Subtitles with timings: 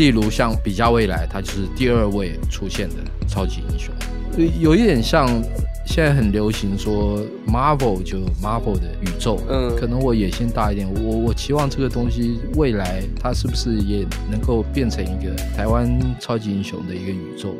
[0.00, 2.94] 例如像比较未来，他就是第二位出现的
[3.28, 3.92] 超级英雄，
[4.58, 5.28] 有一点像
[5.84, 15.86] 现在很流行说 Marvel 就 Marvel 的宇宙，嗯，可能我野心大一点，我我期望这个东西未来它是不是也能够变成一个台湾
[16.18, 17.54] 超级英雄的一个宇宙。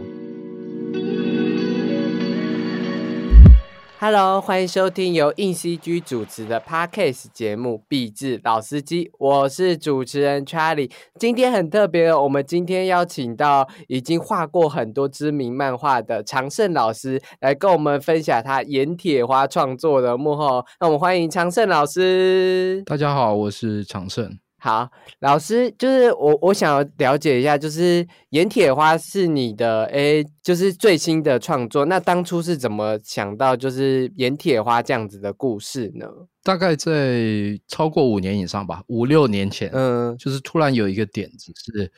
[4.02, 10.90] Hello，欢迎收听由硬 CG 主持的 Podcast 节目《壁纸老司机》，我是主持人 Charlie。
[11.18, 20.64] 今天很特别，我们今天邀请到已经画过很多知名漫画的常胜老师来跟我们分享他盐铁花创作的幕后。
[20.80, 22.82] 那我们欢迎常胜老师。
[22.86, 24.38] 大家好，我是常胜。
[24.60, 24.88] 好，
[25.20, 31.86] 老师，就是我，我想要了解一下，就是《盐铁花》是你的，哎，就是最新的创作。
[31.86, 36.06] 那当初是怎么想到就是《盐铁花》这样子的故事呢？
[36.42, 41.90] 大概在超过五年以上吧，五六年前，嗯，就是突然有一个点子是。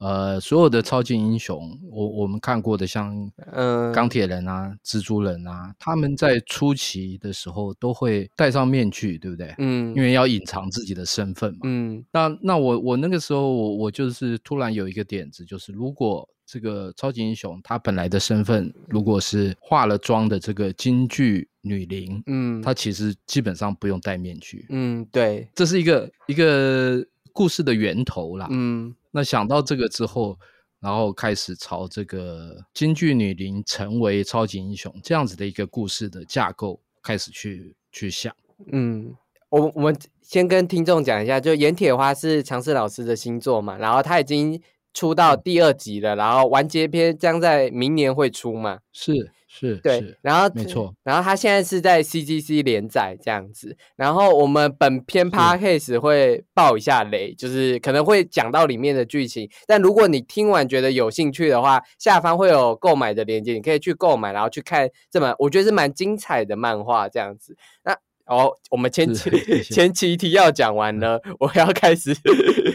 [0.00, 9.54] 呃，所有的超级英雄，我我们看过的，像呃钢铁人啊、蜘蛛人啊，他们在初期的时候都会戴上面具，对不对？
[9.58, 11.60] 嗯，因为要隐藏自己的身份嘛。
[11.64, 24.64] 嗯，那那我我那个时候我我就是突然有一个点子，就是如果这个超级英雄他本来的身份如果是化了妆的这个京剧女伶，嗯，他其实基本上不用戴面具。
[24.70, 27.04] 嗯，对，这是一个一个
[27.40, 28.46] 故事的源头啦。
[28.50, 28.94] 嗯。
[29.10, 30.38] 那想到这个之后，
[30.78, 38.30] 然后开始朝这个京剧女伶成为超级英雄这样子的一个故事的架构开始去去想。
[38.70, 39.14] 嗯，
[39.48, 44.60] 我我们先跟听众讲一下，就《盐铁花》是常世老师的新作嘛，然后他已经
[44.92, 48.80] 出到第二集了，然后完结篇将在明年会出嘛。
[48.92, 49.32] 是。
[49.52, 67.56] 是对，然后没错，然后他现在是在 CGC 连载这样子，然后我们本篇 Podcast 会爆一下雷，就是可能会讲到里面的剧情，但如果你听完觉得有兴趣的话，下方会有购买的链接，你可以去购买，然后去看这本我觉得是蛮精彩的漫画这样子。
[67.82, 67.96] 那
[68.30, 69.28] 哦，我们前期
[69.64, 72.14] 前期题要讲完了，我要开始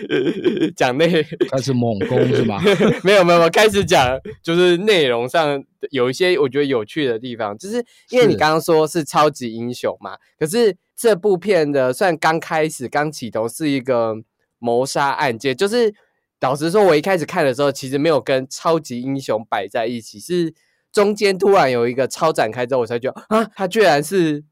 [0.75, 2.61] 讲内，开始猛攻是吗？
[3.05, 7.77] 没有没有，开始讲就是内容上有一些我觉得有趣的地方，就是
[8.09, 14.13] 因为你刚刚说是超级英雄嘛，可是这部片的算刚开始刚起头是一个
[14.59, 15.93] 谋杀案件，就是
[16.41, 20.53] 老实说，我一开始看的时候其实没有跟超级英雄摆在一起，是
[20.91, 24.43] 中间突然有一个超展开之后，我才觉得啊，他居然是。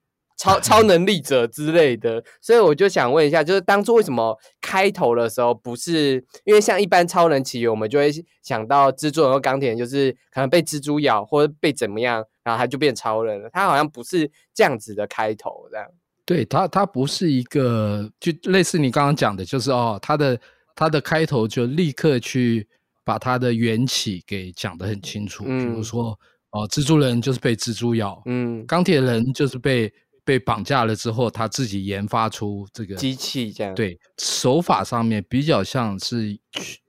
[0.43, 8.11] 超超能力者之类的，所以我就想问一下，就是当初为什么开头的时候不是因为像一般超人起源，我们就会
[8.41, 13.49] 想到蜘蛛人和钢铁人，就是可能被蜘蛛咬或者被怎么样，然后他就变超人了。
[13.53, 15.87] 他好像不是这样子的开头，这样。
[16.25, 20.37] 对他，他不是一个就类似你刚刚讲的，就是哦，他的
[20.75, 22.67] 他的开头就立刻去
[23.05, 26.19] 把他的缘起给讲得很清楚，比如说
[26.51, 29.89] 哦，蜘蛛人就是被蜘蛛咬，嗯，钢铁人就是被。
[30.25, 36.37] 被绑架了之后，他自己研发出这个机器，这样对手法上面比较像是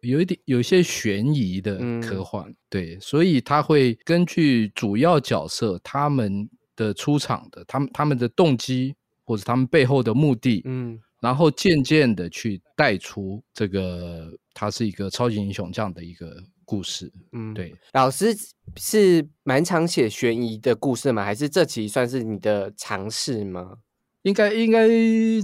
[0.01, 16.43] 有一点有一些悬疑的科幻，对，所以他会根据主要角色他们的出场的，他们他们的动机或者他们背后的目的，嗯，然后渐渐的去带出这个他是一个超级英雄这样的一个。
[16.65, 18.37] 故事，嗯，对，老师
[18.77, 21.25] 是蛮常写悬疑的故事吗？
[21.25, 23.79] 还是这期算是你的尝试吗？
[24.23, 24.89] 应该应该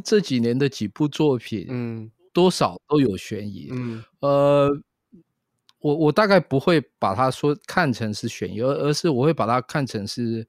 [0.04, 4.70] 这几年的几部作品，嗯，多少都有悬疑，嗯，呃，
[5.80, 10.46] 我我大概不会把它说看成是悬疑，而而是我会把它看成是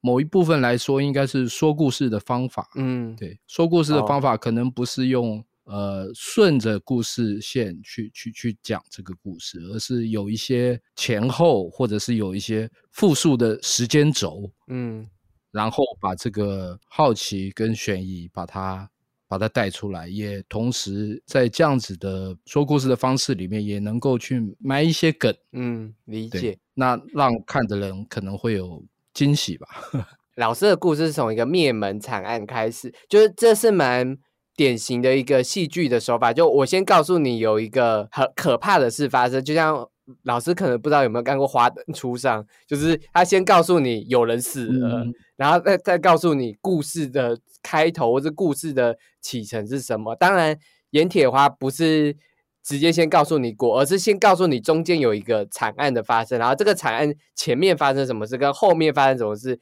[0.00, 5.44] 某一部分来说，应该是说故事的方法，嗯，对，说故事的方法可能不是用。
[5.64, 15.06] 呃，顺着故事线去去去讲这个故事，而是有一些前后，或者是有一些复述的时间轴，嗯，
[15.52, 18.90] 然后把这个好奇跟悬疑把它
[19.28, 28.84] 把它带出来，也同时在这样子的说故事的方式里面，也能够去埋一些梗，嗯，理解，那让看的人可能会有
[29.14, 29.68] 惊喜吧。
[30.34, 34.18] 老师的故事是从一个灭门惨案开始，就是这是蛮。
[34.56, 39.88] 典型的一个戏剧的手法，就我先告诉你有一个很可怕的事发生，就像
[40.24, 45.06] 老师可能不知道有没有看过《花灯初上》，就是他先告诉你有人死了，
[45.36, 50.14] 然后再再告诉你故事的开头或者故事的启程是什么。
[50.16, 50.58] 当然，
[50.90, 52.16] 盐铁花不是
[52.62, 59.58] 直接先告诉你过，而是先告诉你中间有一个惨案的发生，然后这个惨案前面发生什么事，跟后面发生什么事。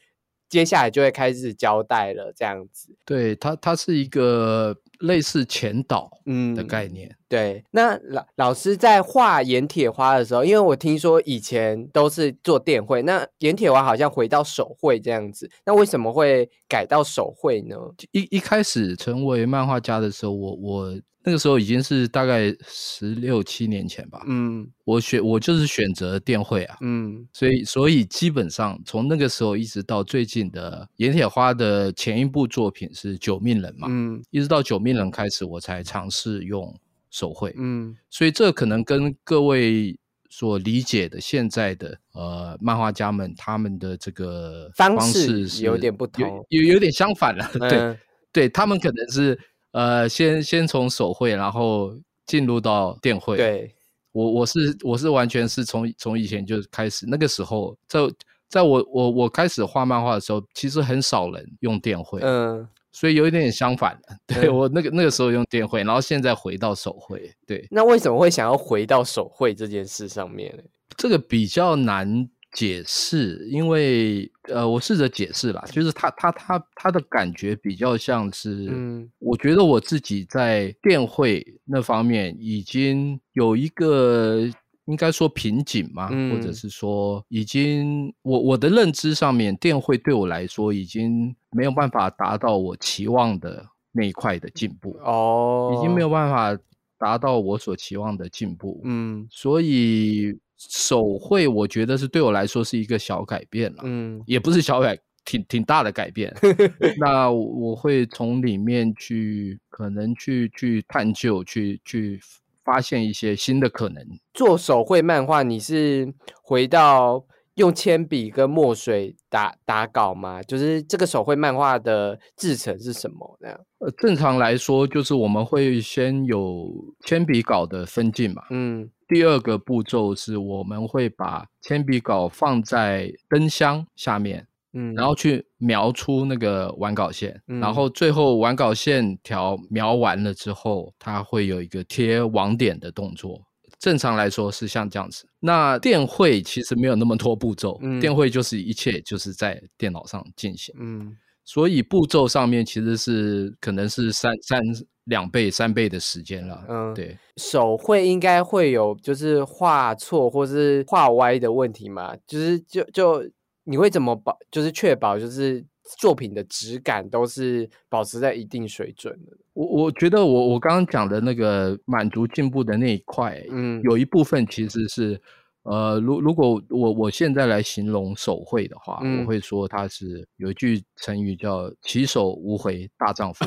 [0.48, 2.88] 接下来就会开始交代了，这样子。
[3.04, 7.14] 对，它它是一个类似前导嗯的概念。
[7.28, 17.76] 对，那老老师在画盐铁花的时候，因为我听说以前都是做电绘，那盐铁花好像回到手绘这样子，那为什么会改到手绘呢？
[18.12, 20.98] 一一开始成为漫画家的时候，我我。
[21.25, 24.23] 那个时候已经是大概十六七年前吧。
[24.26, 26.76] 嗯，我选我就是选择电绘啊。
[26.81, 33.88] 嗯，所以所以基本上从那个时候一直到最近的盐铁花的前一部作品是九命人嘛。
[33.91, 36.75] 嗯，一直到九命人开始，我才尝试用
[37.11, 37.53] 手绘。
[37.59, 39.99] 嗯，所以这可能跟各位
[40.31, 47.50] 所理解的现在的呃漫画家们他们的这个方式是有点不同，有有点相反了。
[47.69, 47.99] 对，
[48.32, 49.38] 对他们可能是。
[49.73, 51.94] 呃，先先从手绘，然后
[52.26, 53.37] 进入到电绘。
[53.37, 53.75] 对，
[54.12, 58.00] 我我是我是完全是从从以前就开始，那个时候在
[58.49, 63.99] 在我我我开始画漫画的时候，其实很少人用电绘，嗯，所以有一点点相反。
[64.26, 67.31] 对我那个那个时候用电绘，然后现在回到手绘。
[67.47, 70.62] 对，那为什么会想要回到手绘这件事上面呢？
[70.97, 72.29] 这个比较难。
[72.50, 84.48] 解释，因为呃，我试着解释啦，就是他他他他的感觉比较像是，嗯，我觉得我自己在电绘那方面已经有一个
[84.86, 93.62] 应该说瓶颈嘛，或者是说已经我我的认知上面，电绘对我来说已经没有办法达到我期望的
[93.92, 96.58] 那一块的进步哦，已经没有办法
[96.98, 100.38] 达到我所期望的进步，嗯，所以。
[100.58, 106.34] 手绘，我觉得是对我来说是一个小改变了，嗯，也不是小改，挺挺大的改变。
[106.99, 112.20] 那我会从里面去，可能去去探究，去去
[112.64, 114.05] 发现一些新的可能。
[114.34, 116.12] 做手绘漫画，你是
[116.43, 117.25] 回到
[117.58, 120.43] 用铅笔跟墨水打打稿吗？
[120.44, 123.37] 就是这个手绘漫画的制成是什么？
[123.40, 123.60] 那样？
[123.78, 126.72] 呃，正常来说，就是我们会先有
[127.05, 128.88] 铅笔稿的分镜嘛，嗯。
[129.08, 143.40] 第二个步骤是，我们会把铅笔稿放在灯箱下面，嗯，然后去描出那个完稿线，然后最后完稿线条描完了之后，它会有一个贴网点的动作。
[143.78, 145.26] 正常来说是像这样子。
[145.40, 154.60] 那电绘其实没有那么多步骤，电绘就是一切就是在电脑上进行，嗯，所以步骤上面其实是可能是三三。
[155.08, 156.62] 两倍、三倍的时间了。
[156.69, 162.14] 嗯，对，手绘应该会有就是画错或是画歪的问题嘛？
[162.26, 163.24] 就是就就
[163.64, 164.36] 你会怎么保？
[164.50, 165.64] 就是确保就是
[165.96, 169.37] 作品的质感都是保持在一定水准的。
[169.55, 175.20] 我我觉得我我刚刚讲的那个满足进步的那一块，嗯，有一部分其实是。
[175.64, 183.44] 呃，如如果我我现在来形容手绘的话，我会说它是有一句成语叫“起手无回大丈夫”。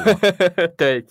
[0.77, 1.03] 对，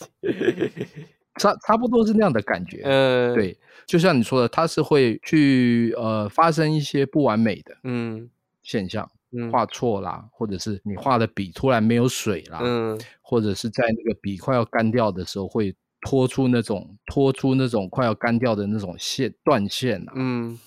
[1.40, 2.82] 差差不多是那样的感觉。
[2.84, 8.30] 嗯，对，就像你说的，它是会去呃发生一些不完美的嗯
[8.62, 9.10] 现象，
[9.50, 20.58] 画错啦，或者是你画的笔突然没有水啦，嗯，或者是在那个笔快要干掉的时候会拖出那种拖出那种快要干掉的那种线断线啊，嗯。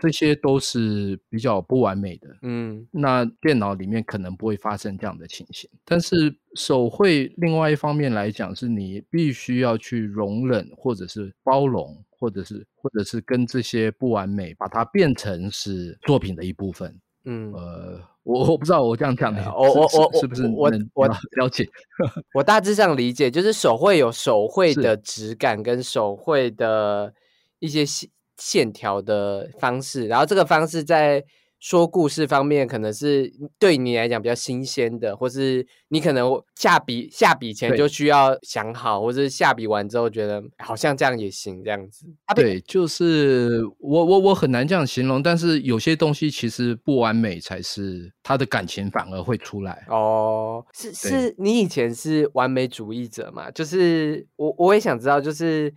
[0.00, 21.68] 这些都是比较不完美的，嗯，那电脑里面可能不会发生这样的情形，但是手绘另外一方面来讲，是你必须要去容忍，或者是包容，或者是或者是跟这些不完美，把它变成是作品的一部分，嗯，呃，我我不知道我这样讲的，我我我是不是我我了解，
[22.34, 27.12] 我大致上理解，就是手绘有手绘的质感跟手绘的
[27.58, 28.08] 一些线。
[28.40, 31.24] 线条的方式，然后这个方式在
[31.60, 42.06] 说故事方面，可能是对你来讲比较新鲜的，或是你可能下笔下笔前就需要想好，或是下笔完之后觉得好像这样也行，这样子。
[42.34, 49.84] 对，就是我我我很难这样形容，但是有些东西其实不完美才是他的感情反而会出来。
[49.88, 53.50] 哦，是是你以前是完美主义者嘛？
[53.50, 55.74] 就是我我也想知道，就是。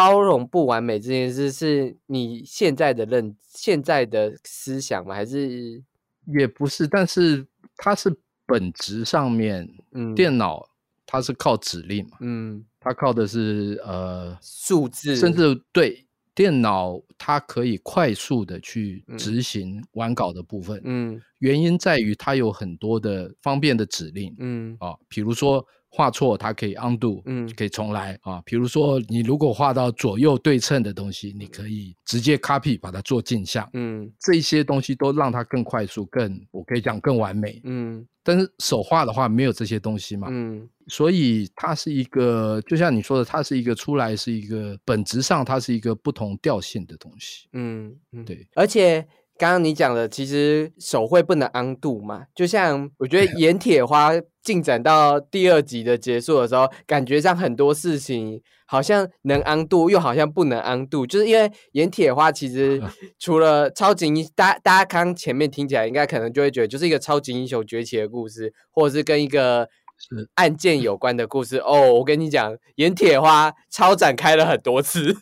[0.00, 5.14] 包容不完美这件事是你现在的认现在的思想吗？
[5.14, 5.82] 还是
[6.24, 6.86] 也不是？
[6.86, 8.10] 但是它是
[8.46, 10.66] 本质上面，嗯，电脑
[11.04, 20.80] 它是靠指令嘛，嗯，它靠的是呃数字，甚至对电脑它它可以快速的去执行完稿的部分。
[20.82, 24.34] 嗯，原因在于它有很多的方便的指令。
[24.38, 25.62] 嗯，啊，比如说。
[25.92, 28.40] 画错，它可以 undo，嗯，可以重来啊。
[28.46, 38.06] 比如说，你如果画到左右对称的东西，你可以直接 copy 把它做镜像，嗯，这些东西都让它更快速、更我可以讲更完美，嗯。
[38.22, 47.92] 但是手画的话没有这些东西嘛，嗯，所以它是一个，就像你说的，它是一个出来是一个本质上它是一个不同调性的东西，嗯，
[48.24, 49.06] 对，而且。
[49.40, 62.82] 刚刚你讲的，其实手绘不能安度嘛，就像我觉得 《盐铁花》进展到第二集的结束的时候，感觉上很多事情好像能安度，又好像不能安度，就是因为《盐铁花》其实
[63.18, 69.66] 除了超级英，大大家刚前面听起来应该可能就会觉得就是一个超级英雄崛起的故事，或者是跟一个。
[70.02, 75.14] 是案件有关的故事哦，我跟你讲，演铁花超展开了很多次，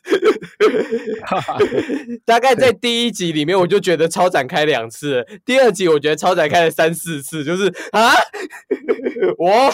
[2.24, 8.12] 大概在第一集里面我就觉得超展开两次，第二集我觉得超展开了三四次，就是啊，
[9.38, 9.70] 哇，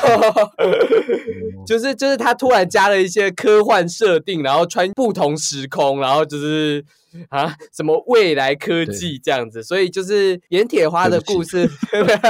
[1.67, 6.85] 就是就是他突然加了一些科幻设定，然后穿不同时空，然后就是
[7.31, 7.55] 啊？
[7.75, 11.69] 什么未来科技这样子，所以就是演铁花的故事，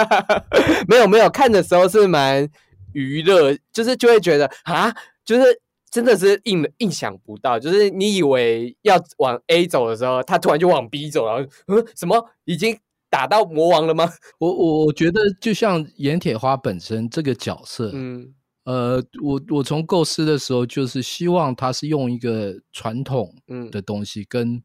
[0.88, 2.49] 没有没有看的时候是蛮。
[2.92, 4.94] 娱乐就是就会觉得啊，
[5.25, 5.61] 就是
[5.95, 12.77] 真的是印印想不到，就是你以为要往 A 走的时候，他突然就往 B 走，然后嗯，什么已经
[13.09, 14.13] 打到魔王了吗？
[14.41, 18.35] 我我我觉得就像盐铁花本身这个角色，嗯，
[18.65, 23.33] 呃，我我从构思的时候就是希望他是用一个传统
[23.71, 24.61] 的东西跟。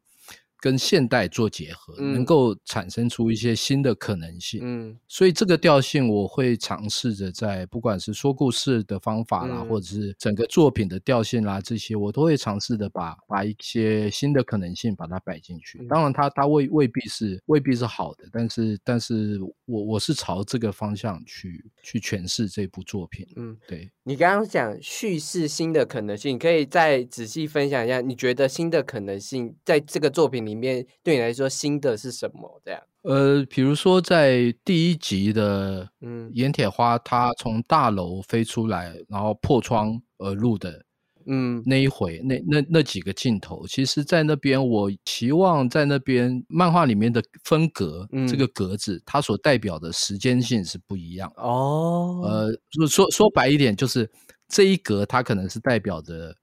[0.60, 4.60] 跟现代做结合，能够产生出一些新的可能性。
[4.62, 15.78] 嗯，所以这个调性我会尝试着在不管是说故事的方法啦，或者是整个作品的调性啦，这些我都会尝试的把把一些新的可能性把它摆进去。
[15.88, 23.26] 当然，它它未未必是未必是好的，但是但是我我是朝这个方向去去诠释这部作品。
[23.36, 23.90] 嗯，对。
[24.02, 30.49] 你刚刚讲叙事新的可能性，可以再仔细分享一下，你觉得新的可能性在这个作品里？
[30.50, 32.60] 里面对你来说新的是什么？
[32.64, 40.84] 这样，呃，比如说在第一集的，嗯，盐铁花它从大楼飞出来，然后破窗而入的，
[41.26, 52.20] 嗯，那一回，那那那几个镜头，其实，在那边我期望在那边漫画里面的分格，这个格子，它所代表的时间性是不一样哦。
[52.24, 54.10] 呃，说说白一点，就是
[54.48, 56.34] 这一格它可能是代表着。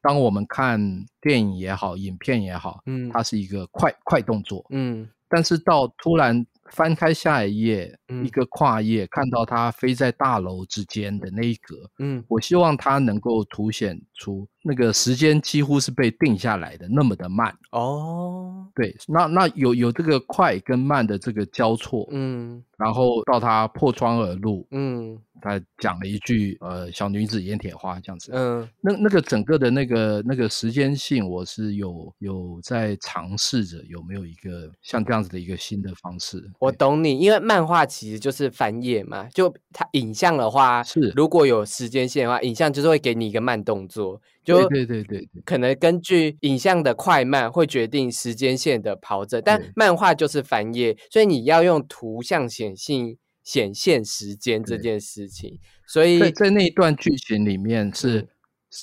[0.00, 0.80] 当我们看
[1.20, 17.54] 电影也好，影片也好，嗯，它是一个快快动作，嗯，但是到突然翻开下一页，一个跨页，看到它飞在大楼之间的那一格，嗯，我希望它能够凸显出那个时间几乎是被定下来的那么的慢。
[17.72, 25.18] 哦，对，那那有有这个快跟慢的这个交错，嗯，然后到它破窗而入，嗯。
[25.42, 36.44] 他讲了一句，呃，小女子盐铁花这样子，嗯，那那个整个的那个那个时间性，我是有有在尝试着有没有一个像这样子的一个新的方式。
[36.58, 41.12] 我懂你，因为漫画其实就是翻页嘛，就它影像的话是。
[41.14, 53.18] 如果有时间线的话，影像就是会给你一个慢动作，就对对对，可能根据影像的快慢会决定时间线的跑着，但漫画就是翻页，所以你要用图像显性。
[53.42, 58.28] 显现时间这件事情，所以在在那一段剧情里面是，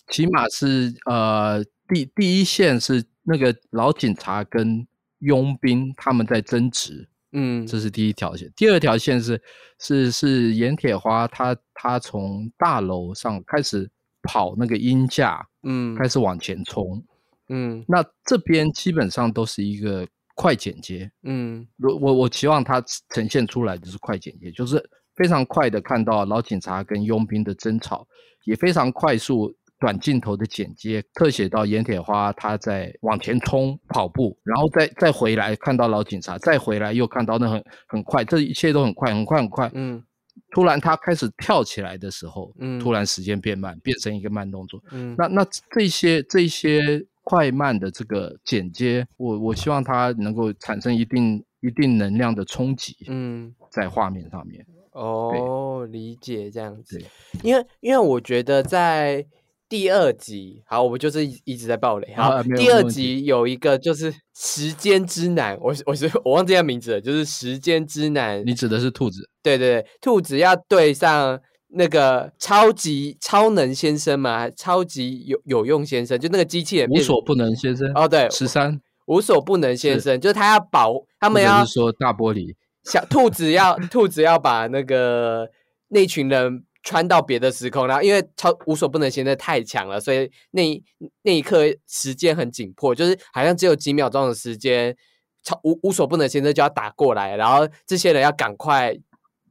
[0.09, 4.85] 起码是呃第第一线是那个老警察跟
[5.19, 8.51] 佣兵他们在争执，嗯，这是第一条线。
[8.55, 9.41] 第二条线是
[9.79, 13.89] 是是盐铁花他他从大楼上开始
[14.23, 17.03] 跑那个鹰架，嗯，开始往前冲，
[17.49, 20.07] 嗯，那这边基本上都是一个。
[20.39, 22.79] 快剪接，嗯，我我我期望它
[23.09, 24.77] 呈现出来的是快剪接，就是
[25.15, 28.07] 非常快的看到老警察跟佣兵的争吵，
[28.45, 40.03] 也非常快速短镜头的剪接，特写到盐铁花他在往前冲跑步，然后再再回来看到老警察，再回来又看到那很很快，这一切都很快很快很快，嗯，
[40.51, 47.05] 突然他开始跳起来的时候，嗯，突然时间变慢，变成一个慢动作，嗯，那那这些这些。
[47.29, 54.65] 快慢的这个剪接，我我希望它能够产生一定一定能量的冲击，嗯，在画面上面。
[54.93, 57.03] 哦，理解这样子。
[57.43, 59.25] 因为因为我觉得在
[59.69, 62.41] 第二集，好，我们就是一直在爆雷好。
[62.43, 68.43] 第二集有一个就是时间之男，我我是我忘记他名字了，就是时间之男。
[68.45, 69.29] 你指的是兔子？
[69.41, 71.39] 对对对，兔子要对上。
[71.69, 82.55] 那个超级超能先生嘛，超级有有用先生，就那个机器人无所不能先生哦，对，十三无所不能先生，就是他要保他们要说大玻璃
[82.85, 85.49] 小兔子要兔子要把那个
[85.89, 90.81] 那群人穿到别的时空，然后因为超无所不能先生太强了，所以那一
[91.21, 94.95] 那一刻时间很紧迫，就是好像只有几秒钟的时间，
[95.43, 98.95] 超无无所不能先生就要打过来，然后这些人要赶快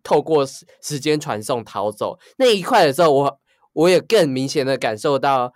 [0.03, 3.41] 透过时时间传送逃走那一块的时候，我
[3.75, 5.53] 我也更明显的感受到。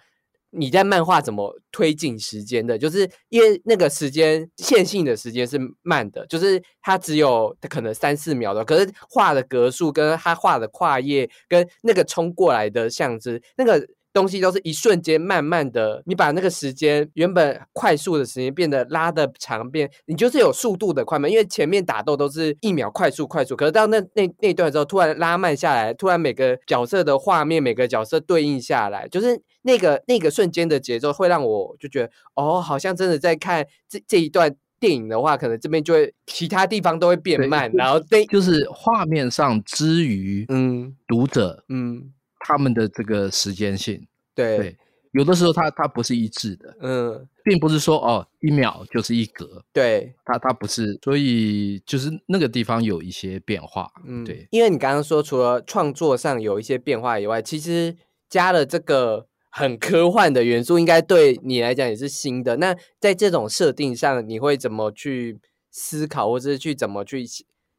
[0.50, 2.78] 你在漫画怎么推进时间的？
[2.78, 13.86] 就是因为那个时间线性的时间是慢的，就是它只有可能三四秒的，可是画的格数跟他画的跨页跟那个冲过来的像之那个。
[14.12, 42.12] 东西都是一瞬间，慢慢的，你把那个时间原本快速的时间变得拉的长，变你就是有速度的快慢，因为前面打斗都是一秒快速快速，可是到那那那段之后，突然拉慢下来，突然每个角色的画面，每个角色对应下来，就是那个那个瞬间的节奏，会让我就觉得，哦，好像真的在看这这一段电影的话，可能这边就会其他地方都会变慢，然后对，就是画面上之余，嗯，读者，嗯。
[42.40, 44.04] 他们的这个时间性，
[44.34, 44.76] 对，
[45.12, 57.96] 有的时候它它不是一致的，嗯，并不是说哦一秒就是一格，对，它它不是，所以就是那个地方有一些变化，嗯，对，因为你刚刚说除了创作上有一些变化以外，其实
[58.28, 62.56] 加了这个很科幻的元素，应该对你来讲也是新的。
[62.56, 65.38] 那在这种设定上，你会怎么去
[65.70, 67.26] 思考，或者是去怎么去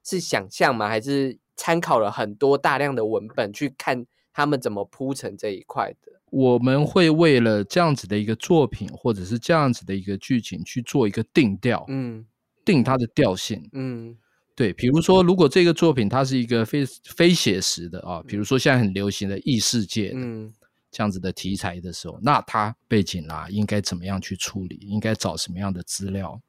[0.03, 0.87] 是想象吗？
[0.87, 4.05] 还是参考了很多大量的文本去看？
[4.33, 6.11] 他们怎么铺成这一块的？
[6.31, 12.25] 我们会为了这样子的一个作品，或者是这样子的一个剧情去做一个定调，嗯，
[12.63, 14.17] 定它的调性，嗯，
[14.55, 14.71] 对。
[14.71, 20.53] 比如说，如果这个作品它是一个非非写实的啊，比如说现在很流行的异世界，嗯，
[20.89, 24.77] 这样子的题材的时候，那它背景啦应该怎么样去处理？
[24.87, 26.41] 应该找什么样的资料？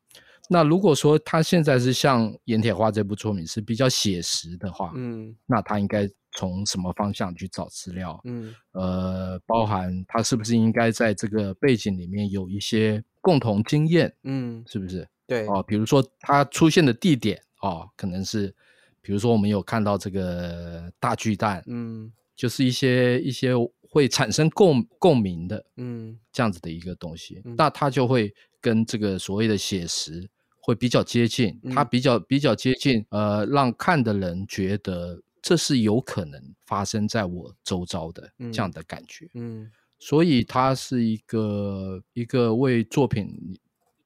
[0.48, 6.08] 那如果说它现在是像《盐铁花》这部作品是比较写实的话，嗯，那它应该。
[6.32, 8.20] 从什么方向去找资料？
[8.24, 14.12] 嗯，呃，包含他是不是应该在这个背景里面有一些共同经验？
[14.24, 15.06] 嗯，是不是？
[15.26, 18.54] 对哦，比如说他出现的地点哦，可能是，
[19.00, 23.52] 比如说我们有看到这个大巨蛋，嗯，就是一些一些
[23.88, 30.28] 会产生共共鸣的，嗯，这样子的一个东西，那它就会跟这个所谓的写实
[30.60, 35.20] 会比较接近，它比较比较接近，呃，让看的人觉得。
[35.42, 43.58] 这是有可能发生在我周遭的这样的感觉，嗯，所以它是一个一个为作品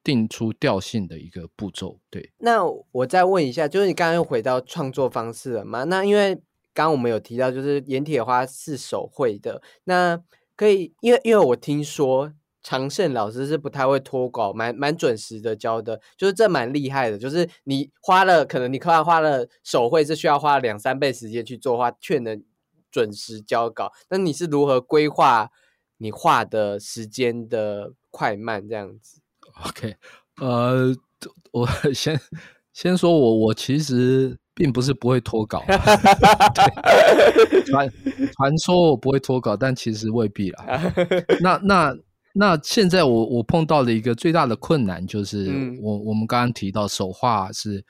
[0.03, 1.99] 定出调性的一个步骤。
[2.09, 5.83] 对，那我再问一下，就是你刚刚又回到创作方式了吗？
[5.83, 6.33] 那因为
[6.73, 10.19] 刚刚我们有提到，就是盐铁花是手绘的，那
[10.55, 12.33] 可以，因为因为我听说。
[12.63, 17.17] 常胜老师是不太会脱稿，蛮蛮准时的教的，就是这蛮厉害的。
[17.17, 22.43] 就是你花了，可能你可能花了手绘是需要花两三倍时间去做画，却能
[22.91, 23.93] 准时交稿。
[24.09, 25.49] 那你是如何规划
[25.97, 29.21] 你画的时间的快慢这样子
[29.65, 29.95] ？OK，
[30.41, 30.93] 呃，
[31.51, 32.19] 我 先
[32.73, 35.63] 先说我我其实并不是不会脱稿，
[37.65, 37.89] 传
[38.35, 40.93] 传说我不会脱稿，但其实未必啦。
[41.39, 41.93] 那 那。
[41.93, 41.97] 那
[42.61, 47.83] 现在我我碰到的一个最大的困难就是，我我们刚刚提到手画是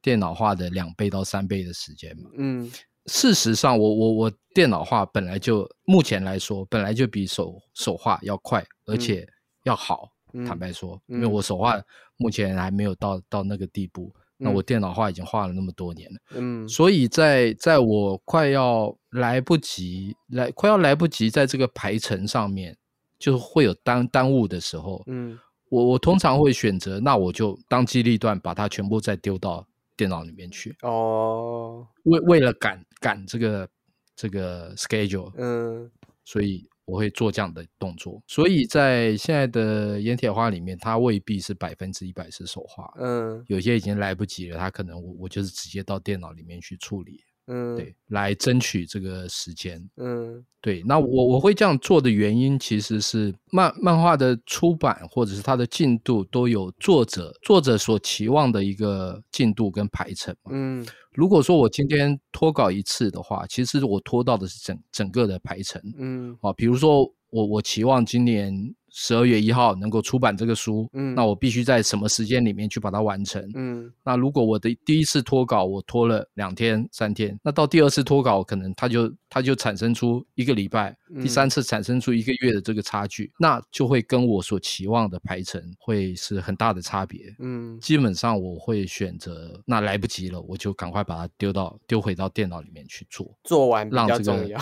[0.00, 2.30] 电脑画的两倍到三倍的时间嘛。
[2.36, 2.70] 嗯，
[3.06, 9.26] 事实上，我我我电脑画本来就目前来说本来就比手手画要快，而且
[9.64, 10.08] 要好。
[10.46, 11.78] 坦白说，因为我手画
[12.16, 16.18] 目前还没有到到那个地步，那我电脑画已经画了那么多年了。
[16.36, 22.76] 嗯，所以在在我快要来不及来快要来不及在这个排程上面。
[23.22, 29.64] 就会有耽耽误的时候，嗯，我我通常会选择，那我就当机立断把它全部再丢到
[29.96, 30.76] 电脑里面去。
[30.82, 33.68] 哦，为为了赶赶这个
[34.16, 35.88] 这个 schedule，嗯，
[36.24, 38.20] 所以我会做这样的动作。
[38.26, 47.20] 所以在现在的盐铁花里面，它未必是百分之一百是手画，嗯，有些已经来不及了，它可能我我就是直接到电脑里面去处理。
[47.46, 49.82] 嗯，对，来争取这个时间。
[49.96, 60.50] 嗯，对，那我我会这样做的原因，其实是漫漫画的出版或者是它的进度都有作者作者所期望的一个进度跟排程嘛。
[60.54, 65.80] 嗯，如果说我今天拖稿一次的话，其实我拖到的是整整个的排程。
[65.98, 68.74] 嗯，啊，比如说我我期望今年。
[68.94, 73.42] 十二月一号能够出版这个书，嗯，那我必须在什么时间里面去把它完成？
[73.54, 87.34] 嗯，那如果我的第一次脱稿我拖了两天三天，那到第二次脱稿可能它就它就产生出一个礼拜第三次产生出一个月的这个差距，那就会跟我所期望的排程会是很大的差别。
[87.38, 94.58] 嗯，基本上我会选择那来不及了，我就赶快把它丢到丢回到电脑里面去做，做完比较重要。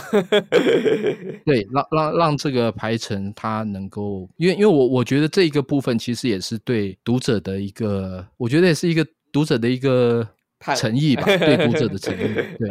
[1.44, 10.28] 对，让让让这个排程它能够，因为因为我我觉得这一个部分其实也是对读者的一个，我觉得也是一个读者的一个。
[10.76, 12.18] 诚意吧，对读者的诚意，
[12.58, 12.68] 对，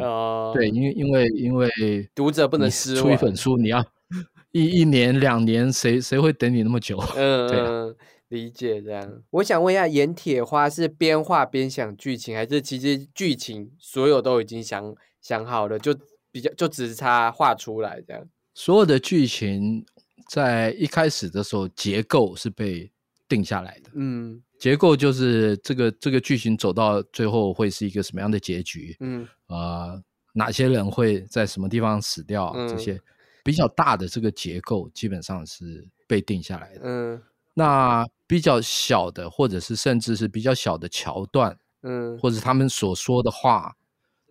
[0.54, 3.84] 对，因为因为因为读者不能失出一本书，你要
[4.52, 6.97] 一一年两年，谁谁会等你那么久？
[7.17, 7.95] 嗯，
[8.28, 9.23] 理解这样。
[9.32, 15.95] 我想问一下，盐铁花是边画边想剧情，还是其实剧情所有都已经想想好了，就
[16.32, 18.23] 比较就只差画出来这样？
[18.54, 19.84] 所有的剧情
[20.28, 22.91] 在一开始的时候结构是被
[23.28, 24.43] 定下来的，嗯。
[24.60, 28.95] 结构就是这个这个剧情走到最后会是一个什么样的结局？
[29.00, 32.54] 嗯，呃，哪些人会在什么地方死掉？
[32.67, 33.00] 这些
[33.41, 36.82] 比较大的这个结构基本上是被定下来的。
[36.84, 37.22] 嗯，
[37.54, 43.74] 那比较小的，或者是甚至是比较小的桥段，嗯，或者他们所说的话，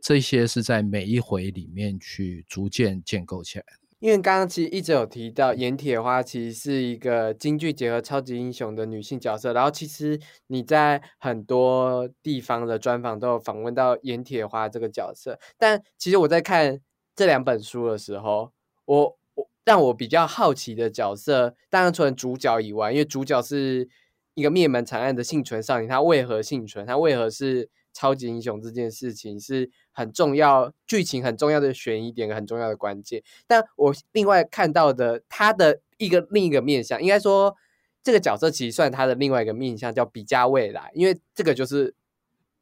[0.03, 3.78] 这些是在每一回里面去逐渐建构起来的。
[4.01, 16.81] 因为刚刚其实一直有提到盐铁花其实是一个京剧结合超级英雄的女性角色，然后其实你在很多地方的专访都有访问到盐铁花这个角色，但其实我在看
[17.17, 18.53] 这两本书的时候，
[18.85, 23.89] 我我让我比较好奇的角色，当然除了主角以外，因为主角是
[24.35, 26.87] 一个灭门惨案的幸存少年，他为何幸存？
[26.87, 27.69] 他为何是？
[27.99, 33.21] 超级英雄这件事情是很重要，剧情很重要的悬疑点，很重要的关键。
[33.49, 37.57] 但我另外看到的他的一个另一个面向，应该说
[38.05, 41.93] 这个角色其实算他的另外一个面向，叫比加未来，因为这个就是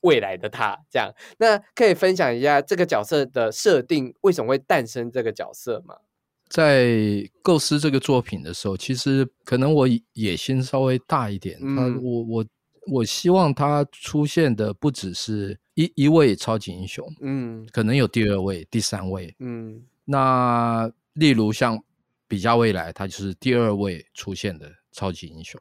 [0.00, 0.78] 未来的他。
[0.90, 5.96] 这样，那可以分享一下这个角色的设定为什么会诞生这个角色吗？
[6.48, 11.58] 在构思这个作品的时候，其实可能我野心稍微大一点。
[11.60, 12.46] 嗯，我我。
[12.86, 21.82] 我希望他出现的不只是一一位超级英雄，嗯，可能有第二位、第三位，嗯，那例如像
[22.28, 25.60] 比较未来，他就是第二位出现的超级英雄，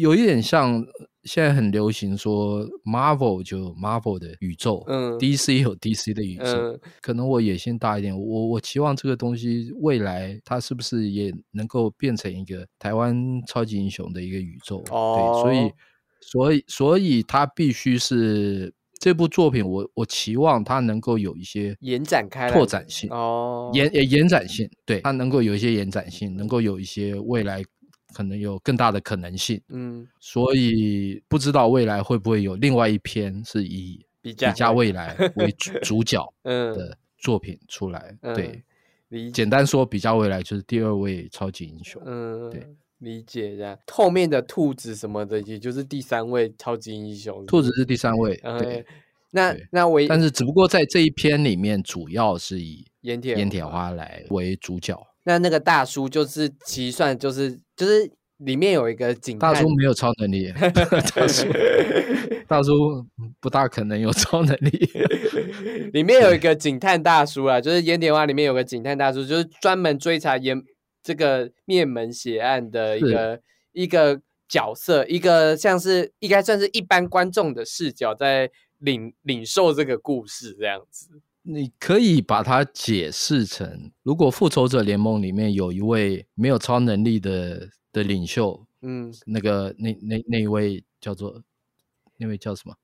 [0.00, 0.84] 有一点像
[1.24, 15.72] 现在很流行说 Marvel 就 Marvel 的宇宙，嗯，DC 有 DC 的宇宙，可能我野心大一点，我我期望这个东西未来它是不是也能够变成一个台湾超级英雄的一个宇宙，对，所以。
[16.20, 27.64] 所以，所以他必须是这部作品，我我期望它能够有一些延展开、拓展性哦，延延展性，对它能够有一些延展性，能够有一些未来
[28.12, 29.60] 可能有更大的可能性。
[29.70, 38.14] 嗯，所以不知道未来会不会有另外一篇是以比较未来为主主角 的作品出来？
[38.34, 38.62] 对，
[39.32, 42.02] 简单说，比较未来就是第二位超级英雄。
[42.04, 42.66] 嗯，对。
[43.00, 47.44] 理解这样，后面的兔子什么的，也就是第三位超级英雄。
[47.46, 48.86] 兔子是第三位，对。
[49.32, 55.00] 那那我，但是只不过在这一篇里面，主要是以烟铁烟铁花来为主角。
[55.22, 60.52] 那那个大叔就是其实算就是就是里面有一个警大叔没有超能力，
[61.14, 61.46] 大叔
[62.48, 63.06] 大叔
[63.38, 64.90] 不大可能有超能力。
[65.94, 70.60] 里面有一个警探大叔啊，就是烟铁花里面有个警探大叔，就是专门追查烟。
[71.02, 73.40] 这个灭门血案的一个
[73.72, 81.20] 一个角色，一个像是应该算是一般观众的视角，在领领受这个故事这样子。
[81.42, 91.42] 你可以把它解释成，如果复仇者联盟里面有一位没有超能力的的领袖，嗯，那个那那那一位叫做
[92.18, 92.74] 那位叫什么？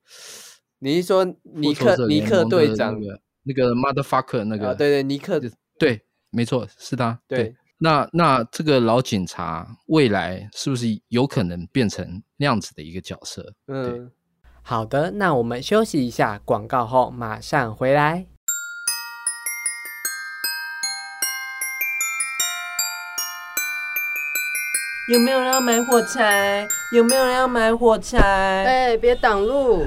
[0.79, 2.99] 你是说尼克尼克队长
[3.43, 4.75] 那个 motherfucker 那个？
[4.75, 5.41] 对对，尼克
[5.79, 6.01] 对，
[6.31, 7.21] 没错，是他。
[7.29, 7.55] 对。
[7.79, 13.53] 那那这个老警察未来是不是有可能变成那样子的一个角色？
[13.67, 14.11] 嗯，
[14.62, 18.27] 好的，那我们休息一下，广告后马上回来。
[25.09, 26.66] 有没有人要买火柴？
[26.90, 28.19] 有没有人要买火柴？
[28.19, 29.87] 哎，别挡路！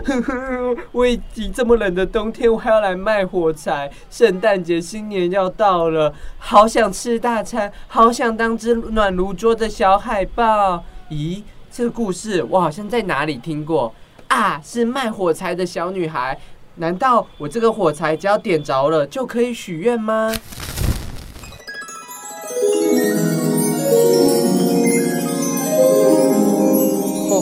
[0.94, 3.92] 我已经这么冷的冬天，我还要来卖火柴。
[4.10, 10.86] 圣诞节、新年要到了，好想吃大餐，好想当只暖炉桌的小海豹。
[11.10, 13.94] 咦，这个故事我好像在哪里听过
[14.30, 14.62] 啊？
[14.64, 16.40] 是卖火柴的小女孩。
[16.76, 20.34] 难道我这个火柴只要点着了就可以许愿吗？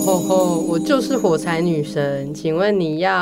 [0.07, 0.61] 吼吼！
[0.61, 3.13] 我就是火柴女神，请问你要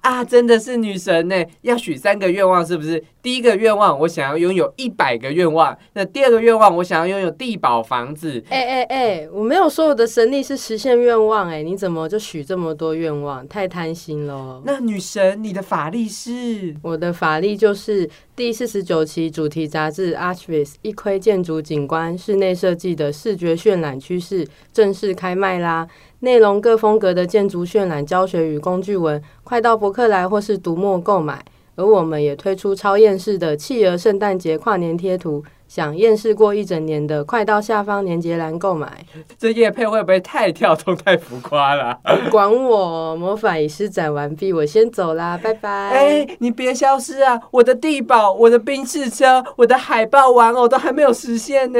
[0.00, 0.24] 啊？
[0.24, 1.36] 真的是女神呢？
[1.60, 3.04] 要许三个愿望是不是？
[3.20, 5.76] 第一个愿望，我想要拥有一百个愿望。
[5.92, 8.42] 那第二个愿望，我想要拥有地堡房子。
[8.48, 13.46] 哎哎哎，我没有说我的神力是实现愿望，哎，你怎么就许这么多愿望？
[13.46, 14.62] 太贪心了。
[14.64, 16.74] 那女神，你的法力是？
[16.80, 18.08] 我的法力就是
[18.40, 25.86] 第四十九期主题杂志《Archvis》一窥建筑景观室内设计的视觉渲染趋势正式开卖啦！
[26.20, 31.44] 内容各风格的建筑渲染教学与工具文，快到博客来或是读墨购买。
[31.80, 39.02] 而我们也推出超厌世的企鹅圣诞节跨年贴图，想厌世过一整年的，快到下方链接栏购买。
[39.38, 41.98] 这叶配会不会太跳动、 太浮夸了？
[42.30, 45.70] 管我，魔法已施展完毕，我先走啦，拜拜。
[45.70, 47.40] 哎，你别消失啊！
[47.50, 51.78] 我的地堡、我的冰室车、我的海豹玩偶都还没有实现呢。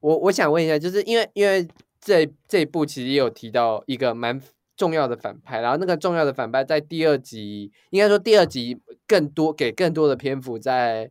[0.00, 1.66] 我我想问一下，就是因为因为
[2.04, 4.40] 这这一部其实也有提到一个蛮。
[4.76, 11.08] 重要的反派，然后那个重要的反派在第二集，应该说第二集更多给更多的篇幅在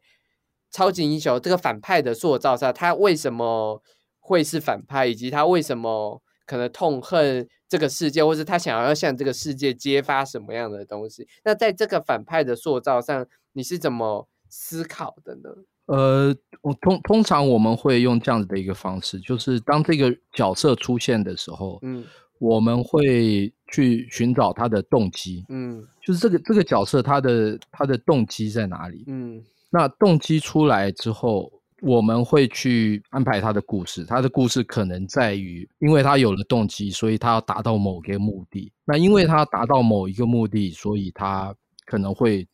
[0.70, 3.82] 超级英雄这个反派的塑造上，他为什么
[4.20, 11.26] 会是反派，以及他为什么可能痛恨这个世界，或是他想要向这个世界揭发什么样的东西？
[11.46, 15.50] 那在这个反派的塑造上，你是怎么思考的呢？
[15.88, 22.04] 呃，我通通常我们会用这样子的一个方式，就是当这个角色出现的时候，嗯。
[22.40, 31.50] 我们会去寻找他的动机，嗯，就是这个这个角色他的他的动机在哪里，嗯，那动机出来之后，
[31.82, 42.46] 我们会去安排他的故事，他的故事可能在于，因为他有了动机，所以他要达到某个目的，那因为他达到某一个目的，所以他可能会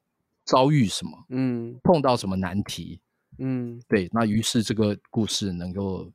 [0.45, 2.99] 遭遇什么，嗯，碰到什么难题，
[3.39, 6.11] 嗯，对，那于是这个故事能够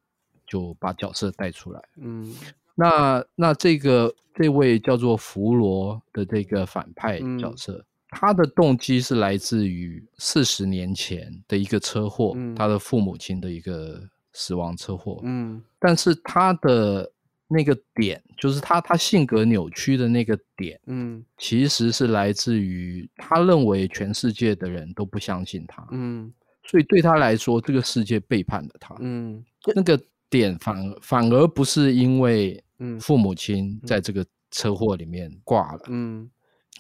[0.47, 2.35] 就把角色带出来，嗯。
[2.77, 15.21] 那那这个这位叫做弗罗的这个反派角色，他的动机是来自于四十年前的一个车祸，他的父母亲的一个死亡车祸。
[15.23, 17.09] 嗯，但是他的
[17.47, 26.33] 那个点，就是他他性格扭曲的那个点，嗯，其实是来自于他认为全世界的人都不相信他，嗯，
[26.64, 32.61] 所以对他来说，这个世界背叛了他，嗯，那个点反反而不是因为。
[32.81, 36.29] 嗯，父母亲在这个车祸里面挂了，嗯，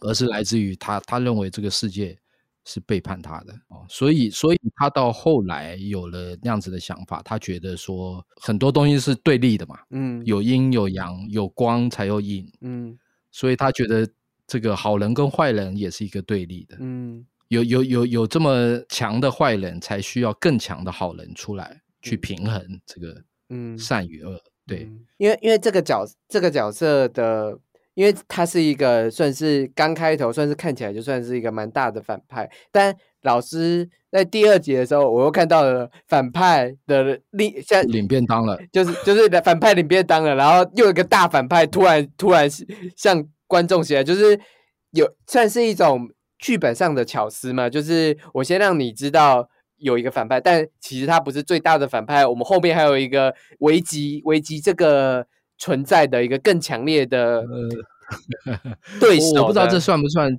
[0.00, 2.18] 而是来自于他，他认为这个世界
[2.64, 3.54] 是背叛他的。
[3.68, 12.98] 哦，所以，所以他到后来有了那样子的想法，他觉得说很多东西是对立的嘛，嗯，有阴有阳，有光才有影，嗯，
[13.30, 14.04] 所以他觉得
[14.48, 24.38] 这个好人跟坏人也是一个对立的，嗯，有有有有这么强的坏人才需要更强的好人出来去平衡这个，嗯，善与恶。
[24.66, 27.58] 对，因为因为这个角这个角色的，
[27.92, 32.50] 因为他是一个算是刚开头，算是看起来就算是一个蛮大的反派。
[32.72, 42.48] 但老师在第二集的时候，我又看到了反派的领像领便当了，就是就是反派领便当了，然后又一个大反派突然突然
[42.96, 44.40] 向观众起来，就是
[44.92, 46.08] 有算是一种
[46.44, 49.48] 剧本上的巧思嘛，就是我先让你知道。
[49.78, 52.24] 有一个反派，但其实他不是最大的反派。
[52.24, 55.26] 我们后面还有一个危机，危机这个
[55.58, 57.44] 存在的一个更强烈的
[59.00, 59.42] 对手。
[59.42, 60.30] 我不知道这算不算，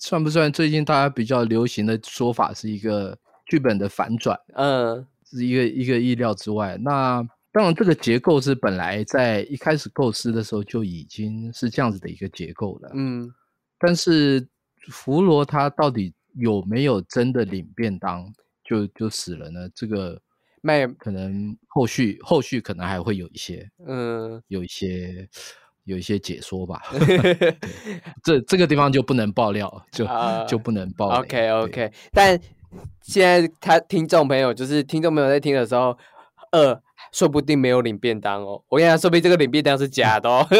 [0.00, 4.38] 算不算最近大家比较流行的说法是一个剧本的反转？
[4.54, 6.78] 嗯，是一个一个意料之外。
[6.80, 7.22] 那
[7.52, 12.92] 当然，这个结构是本来在一开始构思的时候就已经是这样子的一个结构了。
[12.94, 13.30] 嗯，
[13.78, 14.48] 但是
[14.88, 18.32] 弗罗他到底有没有真的领便当？
[18.62, 19.68] 就就死了呢？
[19.74, 20.16] 这个
[20.62, 25.28] 卖可能后续后续可能还会有一些，嗯，有一些
[25.82, 26.80] 有一些解说吧。
[28.22, 30.06] 这这个地方就不能爆料，就
[30.46, 31.08] 就不能爆。
[31.20, 32.40] OK OK，但
[33.00, 35.98] 现在他听众朋友就是听众朋友在听的时候，
[36.52, 36.82] 二
[37.12, 38.62] 说不定没有领便当哦。
[38.68, 40.46] 我跟你讲，说不定这个领便当是假的哦。
[40.50, 40.58] 呃，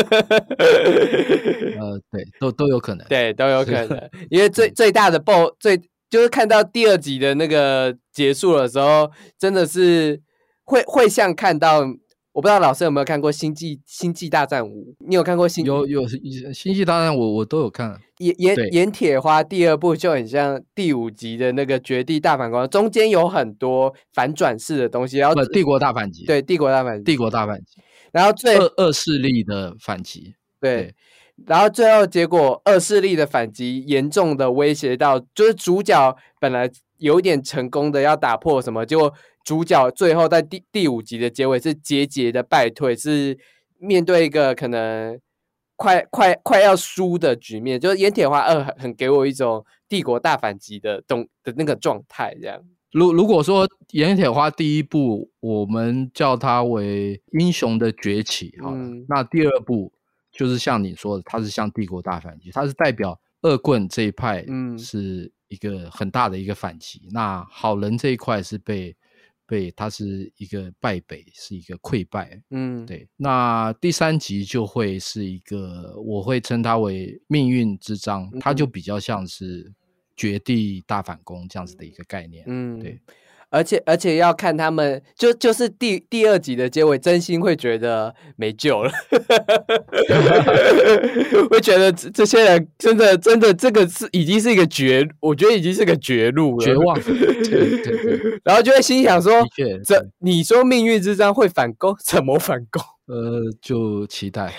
[2.11, 5.81] 对，都都有可能，对，都有可能， 因为最最大的 BOSS 最。
[6.11, 10.21] 就是看到第二集的那个结束的时候，真的是
[10.65, 11.85] 会会像看到，
[12.33, 14.93] 我不知道老师有没有看过《星际星际大战五》？
[15.01, 15.65] 你有看过星？
[15.65, 16.03] 有有
[16.55, 18.01] 《星际大战》，我我都有看。
[18.19, 25.19] 盐盐盐铁花第二部就很像第五集的那个绝地大反攻，中间有很多反转式的东西。
[25.19, 27.81] 然后帝国大反击，对帝国大反击，帝国大反击。
[28.13, 30.95] 然后最恶恶势力的反击，对。
[31.47, 39.11] 然后最后结果，恶势力的反击严重的威胁到，就是主角本来有点成功的要打破什么，结果
[39.43, 43.39] 主角最后在第第五集的结尾是节节的败退，是
[43.79, 45.19] 面对一个可能
[45.77, 52.37] 快快快要输的局面，就是《盐铁花二》很给我一种帝国大反击的动的那个状态。
[52.41, 58.75] 这样，如如果说《盐铁花》第一部，我们叫它为英雄的崛起，好，
[59.09, 59.91] 那第二部
[60.31, 67.09] 就是像你说的，它是像帝国大反击，它是代表恶棍这一派，嗯，是一个很大的一个反击。
[67.11, 68.95] 那好人这一块是被。
[69.51, 72.41] 对，它是一个败北，是一个溃败。
[72.51, 73.09] 嗯，对。
[73.17, 79.69] 那第三集就会是一个，我会称它为命运之章，它就比较像是
[80.17, 82.45] 绝地大反攻这样子的一个概念。
[82.47, 83.01] 嗯，对。
[83.51, 88.91] 而且而且要看他们，就就是第第二集的结尾，真心会觉得没救了，
[91.51, 96.97] 会觉得这些人真的真的这个是已经是一个绝，我觉得已经是个绝路了，绝望。
[97.03, 99.33] 对对对， 然后就会心想说：
[99.85, 102.81] 这你说命运之章会反攻，怎么反攻？
[103.07, 104.55] 呃，就期待，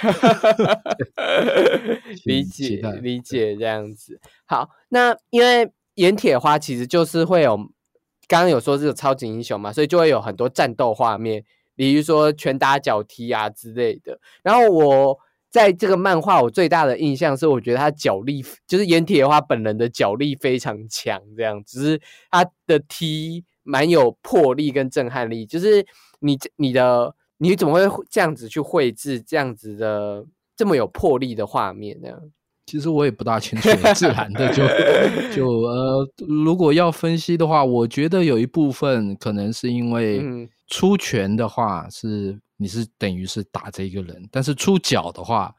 [2.25, 4.19] 理解理解这样子。
[4.45, 7.57] 好，那因为盐铁花其实就是会有。
[8.31, 11.43] 刚刚有说这个超级英雄嘛，所以就会有很多战斗画面，
[11.75, 14.17] 比如说拳打脚踢啊之类的。
[14.41, 25.45] 然后我在这个漫画，我最大的印象是，我觉得他脚力就是岩铁花本人的脚力非常强，这样只是他的踢蛮有魄力跟震撼力。
[25.45, 25.85] 就是
[26.19, 32.17] 你你的你怎么会这样子去绘制这样子的这么有魄力的画面呢？
[32.71, 34.63] 其实我也不大清楚，自然的就
[35.35, 45.53] 就呃，如果要分析的话，我觉得有一部分可能是因为出拳的话是你是等于是打这一个人，但是出脚的话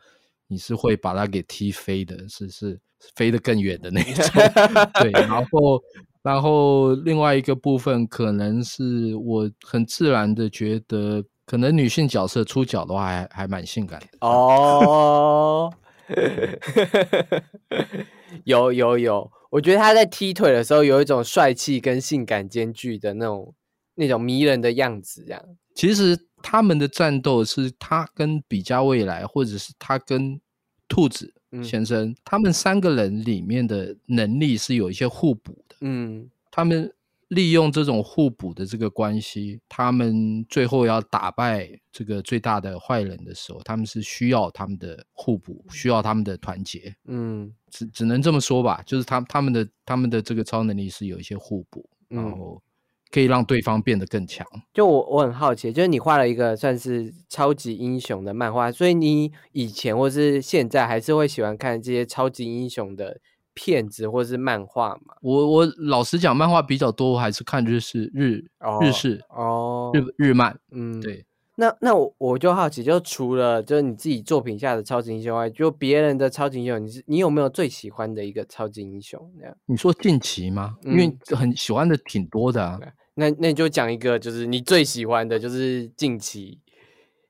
[0.48, 2.80] 你是会把他给踢飞的，是是
[3.14, 4.24] 飞得更远的那种。
[5.02, 5.82] 对，然后
[6.22, 15.70] 然后另外一个部分可能是我很自然的觉得，可能女性角色出脚的话还还蛮性感的 哦。
[18.44, 23.54] 有有有，我觉得他在踢腿的时候有一种帅气跟性感兼具的那种
[23.94, 25.24] 那种迷人的样子。
[25.26, 25.44] 这样，
[25.74, 30.40] 其实他们的战斗是他跟比加未来，或者是他跟
[30.88, 35.76] 兔子先生，他们三个人里面的能力是有一些互补的。
[35.80, 36.92] 嗯，他们。
[37.32, 46.94] 利用这种互补的这个关系，他们最后要打败这个最大的坏人的时候，他们是需要他们的互补，需要他们的团结。
[47.06, 52.62] 嗯，只只能这么说吧，就是他他们的他们的这个超能力是有一些互补，然后
[53.10, 54.46] 可以让对方变得更强。
[54.74, 63.20] 就我我很好奇，就是你画了一个算是超级英雄的漫画，所以你以前或是现在还是会喜欢看这些超级英雄的。
[63.54, 65.14] 片子或者是漫画嘛？
[65.22, 68.44] 我我老实讲，漫画比较多，还是看日式日
[68.80, 70.58] 日式哦日日漫。
[70.70, 71.24] 嗯，对。
[71.54, 79.30] 那那我我就好奇，就除了就是你自己作品下的超级英雄外，就别人的超级英雄，你是你有没有最喜欢的一个超级英雄？
[79.38, 80.76] 这样你说近期吗？
[80.82, 82.80] 因为很喜欢的挺多的。
[83.14, 86.58] 那那你就讲一个，就是你最喜欢的，就是近期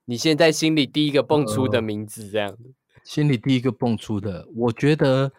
[0.04, 2.56] 你现在心里第一个蹦出的名字，这样
[3.02, 5.32] 心里第一个蹦出的，我觉得。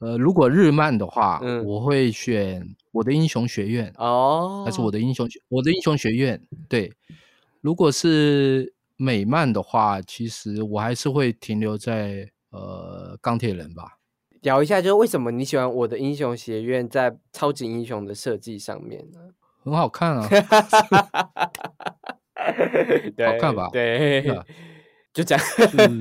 [0.00, 6.42] 呃，如果日漫的话，我会选我的英雄学院哦，还是我的英雄学我的英雄学院？
[6.68, 6.90] 对，
[7.60, 13.98] 如果是美漫的话，其实我还是会停留在呃钢铁人吧。
[14.40, 19.18] 聊一下，就是为什么你喜欢我的英雄学院在超级英雄的设计上面呢？
[19.62, 20.26] 很好看啊
[23.26, 23.68] 好看吧？
[23.70, 24.24] 对。
[25.12, 25.44] 就这样，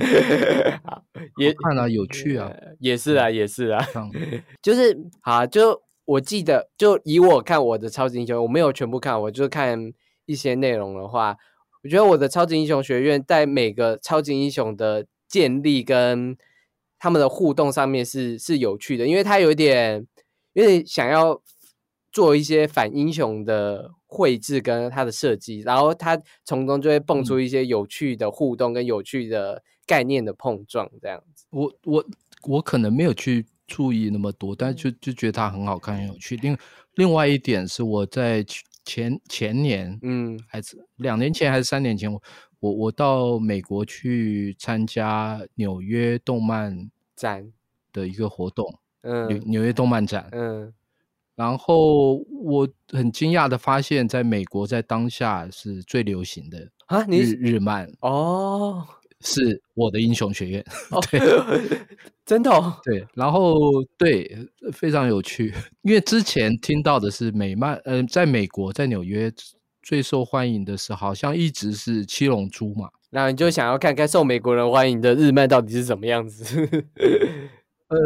[0.86, 1.04] 好，
[1.38, 3.84] 也看了有趣啊，也是啊，也是啊，
[4.62, 9.92] 就是好，就我记得，就以我看我的超级英雄，我没有全部看，我就看
[10.26, 11.36] 一些内容的话，
[11.84, 16.38] 我觉得我的超级英雄学院在每个超级英雄的建立跟
[17.00, 20.06] 他们的互动上面是是有趣的，因为他有点
[20.54, 21.42] 有点想要
[22.12, 23.92] 做一些反英雄的。
[24.12, 31.46] 绘制跟它的设计，然后它从中就会蹦出一些有趣的互动跟有趣的概念的碰撞，这样子。
[31.52, 32.04] 我我
[32.48, 36.36] 我可能没有去注意那么多，但就就觉得它很好看、很有趣。
[36.38, 36.58] 另
[36.96, 38.44] 另外一点是，我在
[38.84, 42.20] 前前年，嗯，还是两年前还是三年前，我
[42.60, 47.54] 我我到美国去参加纽约动漫展
[47.94, 50.74] 的一个活动，嗯，纽纽约动漫展，嗯。
[51.40, 58.86] 然后我很惊讶的发现，在美国在当下是最流行的啊，日日漫哦，
[59.22, 60.66] 是我的英雄学院，
[61.10, 61.80] 对，
[62.26, 62.52] 真的，
[62.84, 63.56] 对，然后
[63.98, 64.38] 对，
[64.74, 69.32] 非常有趣，因为之前听到的是美漫，呃，在美国在纽约
[69.82, 76.86] 最受欢迎的是好像一直是七龙珠嘛，那你就想要看看受美国人欢迎的日漫到底是什么样子？
[77.90, 77.98] 呃，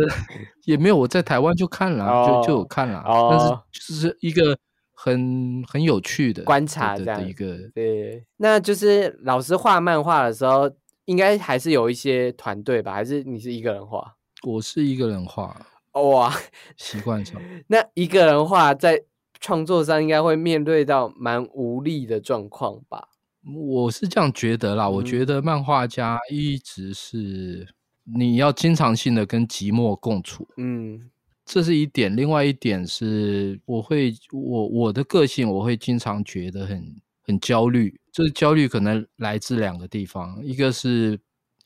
[0.64, 4.58] 也没有，我在台湾就看了，就就有看了，但是就是一个
[4.94, 7.58] 很很有趣的观察这样一个。
[7.76, 10.72] 对，那就是老师画漫画的时候，
[11.04, 12.94] 应该还是有一些团队吧？
[12.94, 14.16] 还是你是一个人画？
[14.44, 15.54] 我是一个人画。
[15.92, 16.34] 哇，
[16.78, 17.42] 习惯上。
[17.68, 19.04] 那一个人画在
[19.42, 23.10] 创作上应该会面对到蛮无力的状况吧？
[23.54, 24.88] 我是这样觉得啦。
[24.88, 27.68] 我觉得漫画家一直是。
[28.04, 31.10] 你要经常性的跟寂寞共处，嗯，
[31.46, 32.16] 这是一点。
[32.16, 38.00] 另外一点是，我会我我的个性，我会经常觉得很很焦虑。
[38.12, 41.20] 这焦虑可能来自两个地方，一个是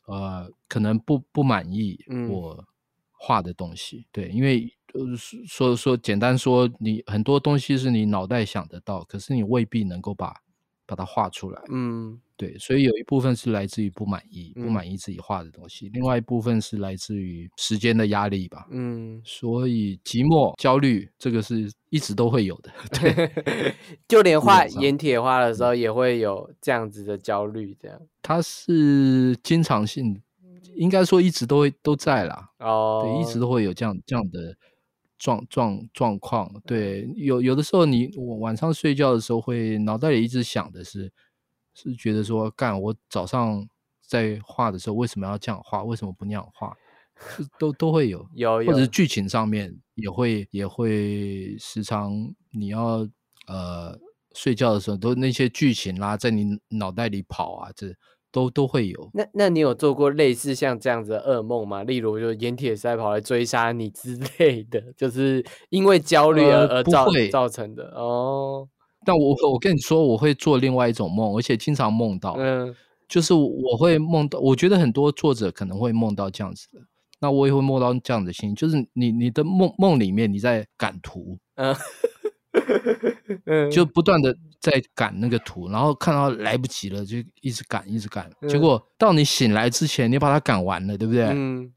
[0.06, 2.64] 呃，可能不不满意我
[3.12, 4.72] 画的东西，对，因为
[5.46, 10.34] 说说简单说，你很多东西是你脑袋想得到，可是你未必能够把
[10.88, 12.18] 把它画出来，嗯。
[12.38, 18.64] 对，所以有一部分是来自于不满意，不满意自己画的东西；，另外一部分是来自于时间的压力吧。
[18.70, 22.70] 嗯，所以寂寞、焦虑，这个是一直都会有的。
[23.00, 23.74] 对，
[24.06, 27.76] 就连画盐铁画的时候，也会有这样子的焦虑。
[27.82, 30.22] 这样，它是经常性，
[30.76, 32.50] 应该说一直都会都在啦。
[32.60, 34.54] 哦，对，一直都会有这样这样的
[35.18, 36.50] 状状状况。
[36.64, 41.12] 对，有有的时候你我晚上睡觉的时候，会脑袋里一直想的是。
[41.80, 43.64] 是觉得说，干我早上
[44.04, 45.84] 在画的时候，为什么要这样画？
[45.84, 46.76] 为什么不那样画？
[47.56, 53.08] 都都会有，有，或者是剧情上面也会也会时常你要
[53.46, 53.96] 呃
[54.34, 57.94] 睡觉的时候，都那些剧情啦，在你脑袋里跑啊，这
[58.30, 59.10] 都都会有。
[59.14, 61.82] 那那你有做过类似像这样子的噩梦吗？
[61.84, 67.84] 例如，就盐铁塞跑来追杀你之类的，就是因为焦虑而而造造成的。
[67.94, 68.68] 哦。
[69.06, 72.74] 但我我跟你说，我会做另外一种梦，而且经常梦到，嗯，
[73.08, 76.80] 就是我会梦到，我觉得很多作者可能会梦到这样子的，
[77.20, 81.74] 那我也会梦到这样的心，就是你你的梦梦里面你在赶图，嗯，
[83.70, 91.24] 就不断的在赶那个图，然后看到来不及了，就一直赶一直赶，结果到你醒来之前，你把它赶完了，对不对？
[91.26, 91.72] 嗯，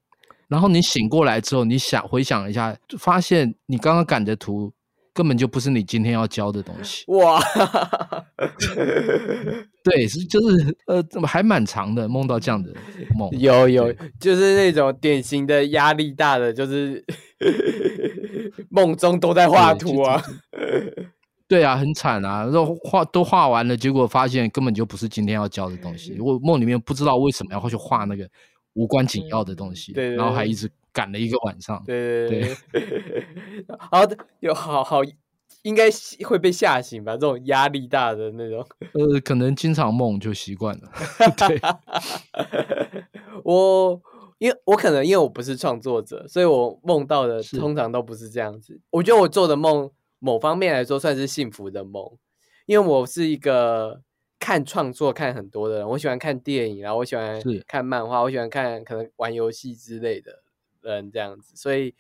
[0.47, 4.73] 然后你醒过来之后，你想回想一下，就发现你刚刚赶的图。
[5.13, 7.37] 根本就不是你今天要教的东西哇！
[9.83, 12.07] 对，是就是呃，怎么还蛮长的？
[12.07, 12.73] 梦到这样的
[13.13, 17.03] 梦， 有有，就是那种典型的压力大的，就是
[18.71, 20.23] 梦中都在画图啊。
[21.51, 22.43] 对啊，很惨啊！
[22.45, 26.17] 然后画都画完了，结果发现根本就不是今天要教的东西。
[26.19, 28.25] 我梦里面不知道为什么要去画那个
[28.73, 30.71] 无关紧要的东西，然后还一直。
[30.93, 32.41] 赶了一个晚上，对对
[32.73, 33.23] 对，
[33.65, 34.05] 然后
[34.41, 34.99] 有好好
[35.61, 35.85] 应该
[36.27, 37.13] 会被吓醒吧？
[37.13, 38.59] 这种压力大的那种，
[38.91, 40.91] 呃，可能经常梦就习惯了。
[41.47, 41.61] 对，
[43.45, 44.01] 我
[44.39, 48.77] 因为我可能因为我不是创作者，所以我梦到的通常都不是这样子。
[48.89, 49.89] 我觉得我做的梦，
[50.21, 52.17] 某方面来说算是幸福的梦，
[52.65, 54.01] 因为我是一个
[54.39, 60.43] 看创作看很多的人，我喜欢看电影，然后我喜欢看漫画，我喜欢看可能玩游戏之类的。
[60.83, 61.93] 人这样子，所以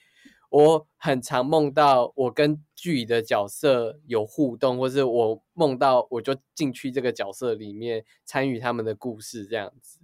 [0.49, 9.99] 我很常梦到我跟剧里的角色有互动，或是我梦到我就进去这个角色里面参与他们的故事这样子。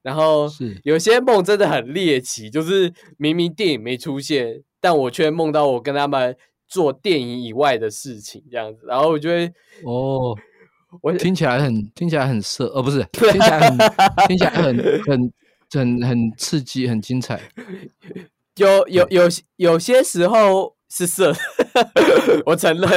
[0.00, 0.48] 然后
[0.84, 6.34] 有些梦真的很猎奇，就是明明电影没出现，但我却梦到我跟他们
[6.66, 8.84] 做电影以外的事情这样子。
[8.86, 9.46] 然后我就会
[9.84, 10.36] 哦，
[11.02, 13.78] 我听起来很听起来很色，哦，不是 听起来很
[14.28, 15.32] 听起来很很。
[15.72, 17.40] 很很刺激，很精彩。
[18.58, 19.22] 有有有
[19.56, 21.34] 有些时候是色，
[22.46, 22.88] 我承认。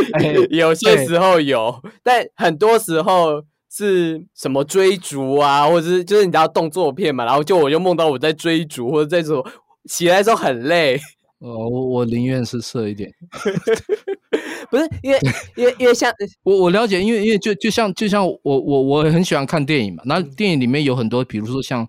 [0.48, 9.46] 有些时候有，但很多时候是什么追逐啊，或者是就是你知道动作片嘛，然后就我就梦到我在追逐，或者在什么
[9.90, 10.98] 起来的时候很累。
[11.44, 13.12] 哦，我我宁愿是色一点。
[14.70, 15.20] 不是因为
[15.56, 21.86] 因为因为像我我了解，因为因为就就像就像我我我很喜欢看电影嘛，那电影里面有很多，比如说像。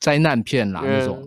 [0.00, 1.22] 灾难片啦，那种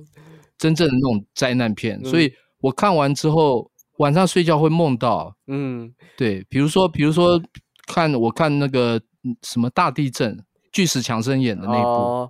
[0.57, 7.41] 真正的那种灾难片，所以我看完之后晚上睡觉会梦到，嗯，对，比如说，比如说
[7.87, 8.99] 看我看那个
[9.43, 10.37] 什么大地震，
[10.73, 12.29] 巨石强森演的那部，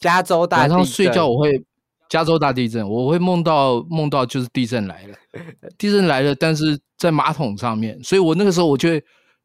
[0.00, 1.64] 加州大晚上睡觉我会
[2.08, 5.16] 加州大地震，我会梦到梦到就是地震来了，
[5.78, 9.02] 地震来了，但是在马桶上面，所以我那个时候我就会。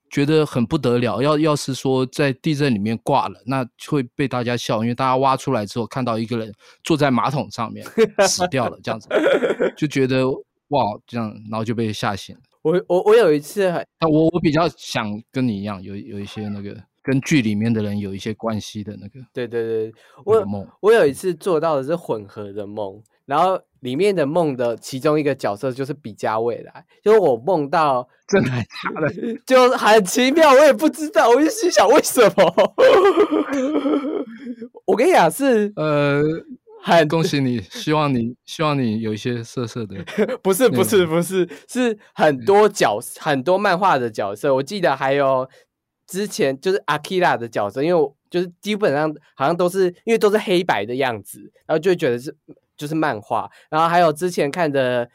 [0.09, 6.53] 觉得很不得了，要要是说在地震里面挂了，那会被大家笑，因为大家挖出来之后看到一个人
[6.83, 7.83] 坐在马桶上面
[8.29, 9.09] 死掉了，这样子
[9.75, 10.29] 就觉得
[10.67, 12.41] 哇，这样然后就被吓醒了。
[12.61, 13.73] 我我我有一次，
[14.07, 19.19] 我我比较想跟你一样，有有一些那个跟剧里面的人有一些关系的那个。
[19.33, 19.93] 对对对，
[20.25, 29.13] 我梦我有一次做到的是混合的梦，然后里面的梦的其中一个角色就是比加未来，就是我梦到 真的假的，
[29.45, 32.73] 就很奇妙，我也不知道，我就心想为什么？
[34.85, 36.23] 我跟你讲是呃。
[36.85, 39.95] 很恭喜你，希望你希望你有一些色色的，
[40.41, 44.53] 不是不是不是，是很多角很多漫画的角色。
[44.53, 45.47] 我记得还有
[46.07, 52.35] 之前就是阿基拉的角色，因为就是基本上好像都是因为都是黑白的样子，然后就觉得是
[52.75, 53.49] 就是漫画。
[53.69, 55.09] 然后还有之前看的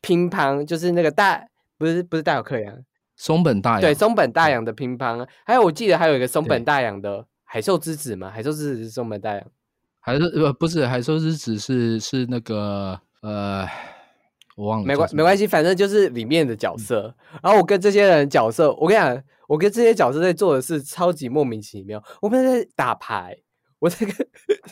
[0.00, 1.44] 乒乓，就是那个大
[1.78, 2.78] 不是不是大有克洋，
[3.16, 5.26] 松本大洋对松本大洋的乒乓。
[5.44, 9.46] 还有我记得还有一个松本大洋的海兽之子嘛，海兽之子是松本大洋。
[10.00, 13.66] 海兽呃不是，海兽之子是是那个呃，
[14.54, 14.86] 我忘了。
[14.86, 17.14] 没关没关系，反正就是里面的角色。
[17.42, 22.02] 然后我跟这些人角色，我跟你讲，我跟这些角色在做的事超级莫名其妙。
[22.20, 23.36] 我们在打牌，
[23.78, 24.06] 我在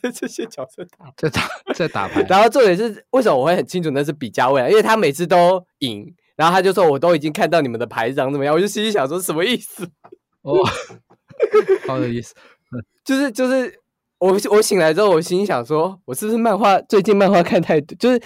[0.01, 2.23] 跟这些角色打，在打在打牌。
[2.29, 9.89] 然后重点是为什么我会很清楚那是比加位，因为他每次都赢，然后他就说我都已经看到你们的牌长怎么样，我就心里想说什么意思？
[10.43, 10.59] 哦，
[11.87, 12.35] 好有意思，
[13.05, 13.79] 就是 就是。
[14.23, 18.23] 我我醒来之后，我心想说，我是不是漫画最近漫画看太多，就是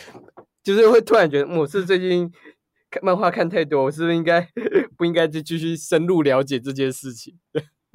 [0.67, 2.29] 就是会突然觉得，我是最近
[2.91, 4.41] 看漫画看太多，我是不是应该
[4.99, 7.39] 不应该再继续深入了解这件事情？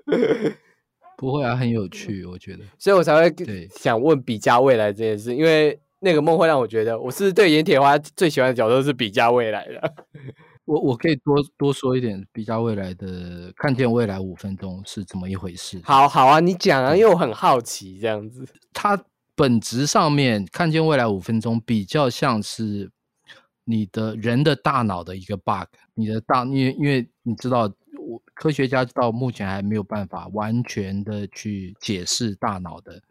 [1.17, 9.93] 不会啊，很有趣，我觉得，所以我才会想问比加未来这件事，因为那个梦会让我觉得，我是对盐铁花最喜欢的角色是比加未来的。
[10.63, 15.81] 我我可以多多说一点，比较未来的看见未来五分钟是怎么一回事？
[15.83, 18.45] 好好啊，你讲啊，因为我很好奇这样子。
[18.71, 18.97] 它
[19.41, 22.91] 本质上面看见未来五分钟比较像是
[23.63, 25.65] 你的人的大脑的一个 bug。
[25.95, 27.61] 你的大，因为因为你知道，
[27.97, 33.01] 我科学家到目前还没有办法完全的去解释大脑的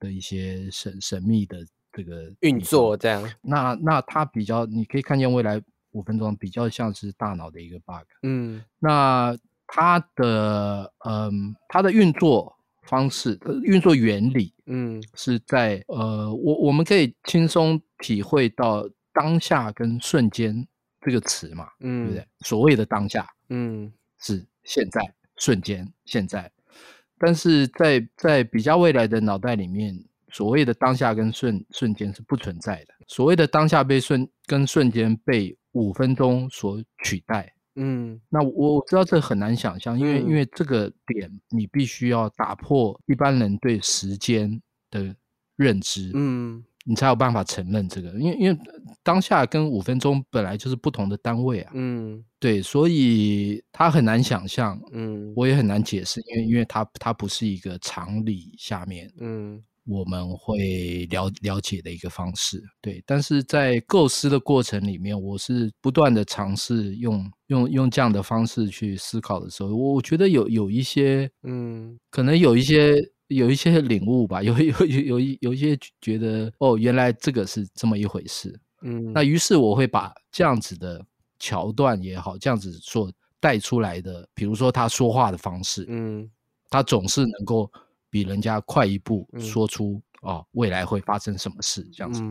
[0.00, 1.58] 的一些神神秘的
[1.92, 2.96] 这个运作。
[2.96, 5.62] 这样，那那它比较，你可以看见未来。
[5.92, 9.34] 五分钟比较像是大脑的一个 bug，嗯，那
[9.66, 20.66] 它的嗯它的运作方式、运作原理，嗯，是在呃我我们可以轻松体会到当下跟瞬间
[21.00, 22.26] 这个词嘛，嗯，对不对？
[22.40, 25.00] 所谓的当下，嗯，是现在
[25.36, 26.50] 瞬间现在，
[27.18, 29.98] 但是在在比较未来的脑袋里面。
[30.30, 32.92] 所谓的当下跟瞬瞬间是不存在的。
[33.06, 44.60] 所谓的当下被瞬跟瞬间被五分钟所取代，嗯，那我我知道这很难想象，因为因为这个点你必须要打破一般人对时间
[44.90, 45.14] 的
[45.56, 48.58] 认知，嗯，你才有办法承认这个，因为因为
[49.02, 59.62] 当下跟五分钟本来就是不同的单位啊，嗯，对，所以他很难想象，嗯，我也很难解释，因为因为它它不是一个常理下面，嗯。
[59.88, 72.96] 我们会了了解的一个方式，对，但是在构思的过程里面，我是不断的尝试用用用这样的方式去思考的时候，我我觉得有有一些，嗯，可能有一些
[73.28, 81.02] 有一些领悟吧，有有有有一有一些觉得，哦，原来这个是这么一回事，嗯，那于是我会把这样子的
[81.38, 83.10] 桥段也好，这样子所
[83.40, 86.30] 带出来的，比如说他说话的方式，嗯，
[86.68, 87.70] 他总是能够。
[88.10, 92.22] 比人家快一步说出哦，未来会发生什么事这样子，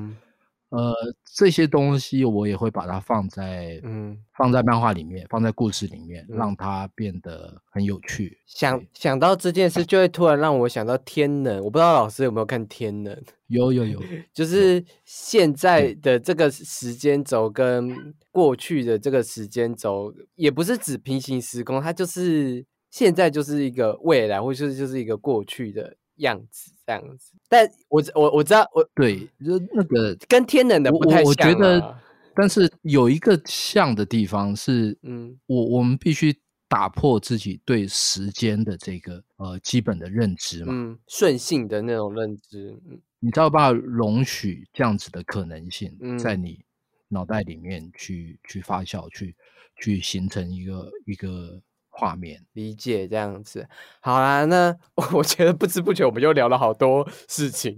[0.70, 0.94] 呃，
[1.34, 8.38] 这些东西我也会把它放在嗯，放在漫画里面，放在故事里面，让它变得很有趣。
[8.46, 11.64] 想想到这件事，就会突然让我想到天能。
[11.64, 13.18] 我不知道老师有没有看天能？
[13.48, 14.04] 有有有，
[14.34, 22.66] 就是现在的这个时间轴跟过去的这个时间轴，也不是指平行时空，它就是。
[22.90, 27.34] 现在就是一个未来，或者是就是一个过去的样子，这样子。
[27.50, 31.26] 但我我我知道，我对，就那个跟天能的不太像。
[31.26, 32.00] 我觉得，
[32.34, 36.36] 但是有一个像的地方是，嗯，我我们必须
[36.68, 43.72] 打破自己对时间的这个呃基本的认知嘛，嗯，顺性的那种认知，嗯，你知道吧？
[43.72, 46.64] 容许这样子的可能性在你
[47.10, 49.36] 脑袋里面去去发酵，去
[49.80, 51.62] 去形成一个一个。
[52.00, 53.68] 画面理解这样子，
[54.02, 54.76] 好啦，那
[55.12, 57.76] 我觉得不知不觉我们又聊了好多事情，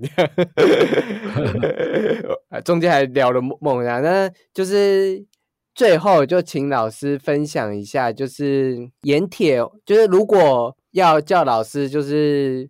[2.65, 5.25] 中间还聊了梦然，那就是
[5.73, 12.69] 最后就请老师分享一下，就是盐铁，就是如果要叫老师，就是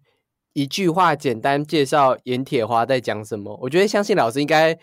[0.54, 4.78] 一句话简单介绍盐铁花在讲什么，我觉得相信老师应该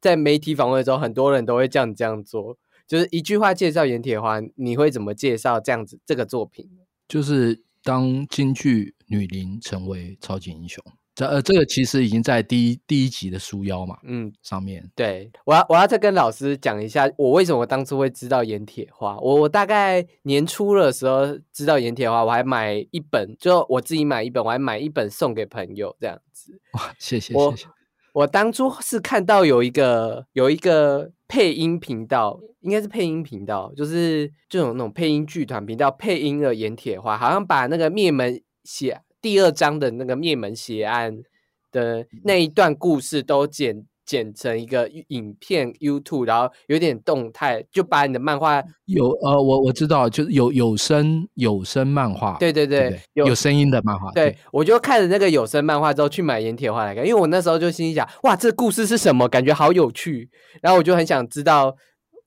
[0.00, 2.56] 在媒体访问的时候，很多人都会这样这样做。
[2.86, 6.68] 就是一句话介绍盐铁花，你会怎么介绍这样子这个作品？
[7.08, 10.82] 就是当京剧女伶成为超级英雄。
[11.14, 14.90] 这呃，这个其实已经在第一第一集的书腰嘛，嗯，上面。
[14.94, 19.18] 对，我要我要再跟老师讲一下，我为什么当初会知道盐铁花。
[19.18, 26.58] 我我大概年初的时候知道盐铁花，我还买一本，就我自己买一本，我还买一本送给朋友这样子。
[26.72, 27.66] 哇，谢谢谢谢。
[28.12, 39.00] 我当初是看到有一个有一个配音频道，应该是配音频道，就是这种那种配音剧团频道配音的盐铁花，好像把那个灭门邪。
[39.20, 41.22] 第二章的那个灭门邪案
[41.70, 54.10] 的那一段故事都剪剪成一个影片 YouTube，然后有点动态，就把你的漫画有呃，我我知道，就是有有声有声漫画，对对对，有声音的漫画。
[54.12, 59.28] 对，我就看了那个有声漫画之后去买盐铁画来看，因为我那时候就心想，哇，这故事是什么？
[59.28, 60.28] 感觉好有趣，
[60.60, 61.74] 然后我就很想知道，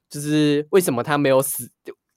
[0.10, 1.70] 就是为什么他没有死，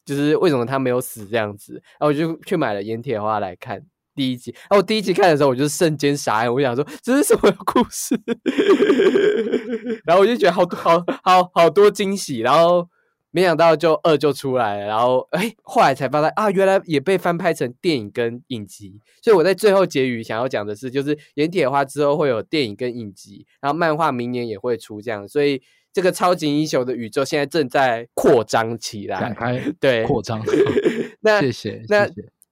[0.04, 3.82] 就是为什么他没有死这样子，然后我就去买了盐铁花来看。
[4.18, 8.20] 第一集，然后我第一集看的时候，我就瞬间傻眼，我想说这是什么故事？
[10.04, 12.88] 然后我就觉得好多好好好多惊喜，然后
[13.30, 19.00] 没想到就二就出来了，然后哎，后来才发现啊，原来也被翻拍成电影跟影集。
[19.22, 25.62] 所以我在最后结语想要讲的是，就是《盐铁花》之后会有电影跟影集，然后漫画明年也会出这样，所以
[25.92, 29.32] 这个超级英雄的宇宙现在正在扩张起来，
[29.78, 30.42] 对扩张。
[31.22, 32.08] 那谢谢，那。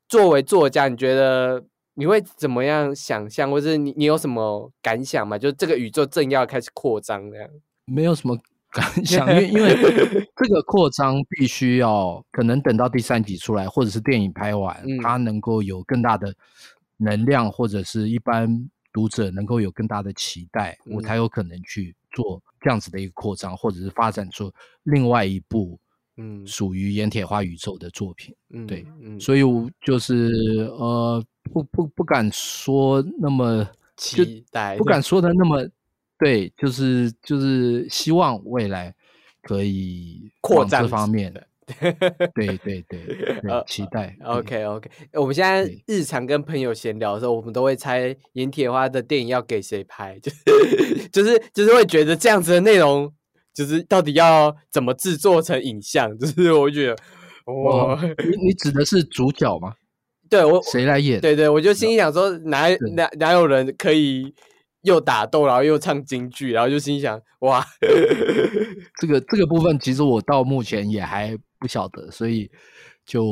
[0.08, 5.36] 作为作家，你觉得你会怎么样想象，或者你你有什么感想吗？
[5.38, 7.48] 就这个宇宙正要开始扩张这样，
[7.86, 8.38] 没有什么
[8.70, 9.74] 感 想，因为因为
[10.36, 16.34] 这个扩张必须要可能等到第三集出来，或者是电影拍完，它能够有更大的
[16.98, 18.48] 能量，或者是一般
[18.92, 24.52] 读者能够有更大的期待，我才有可能去做这样子的一个扩张，或者是发展出
[24.84, 25.78] 另外一部。
[26.18, 35.68] 嗯，属于盐铁花宇宙的作品，嗯，对，嗯，所以我就是呃，不不不敢说那么期待，不敢说的那么
[36.18, 38.94] 对，就是就是希望未来
[39.42, 41.46] 可以扩展这方面的，
[42.34, 43.00] 对对 对，
[43.66, 44.16] 期待。
[44.24, 50.32] OK OK，我们现在日常跟朋友闲聊的时候，我们都会猜盐铁花的电影要给谁拍，就
[51.12, 53.12] 就是就是会觉得这样子的内容。
[53.56, 56.14] 就是到底要怎么制作成影像？
[56.18, 56.96] 就是我觉得，
[57.54, 59.72] 哇，你你指的是主角吗？
[60.28, 61.18] 对我谁来演？
[61.22, 64.30] 对对，我就心想说，哪哪哪有人可以
[64.82, 67.64] 又打斗，然后又唱京剧，然后就心想，哇，
[69.00, 72.50] 这个这个部分其实我到目前也还不晓得，所以
[73.06, 73.24] 就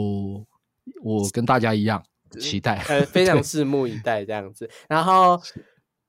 [1.02, 2.02] 我跟大家一样
[2.40, 5.38] 期待，呃，非常拭目以待这样子，然后。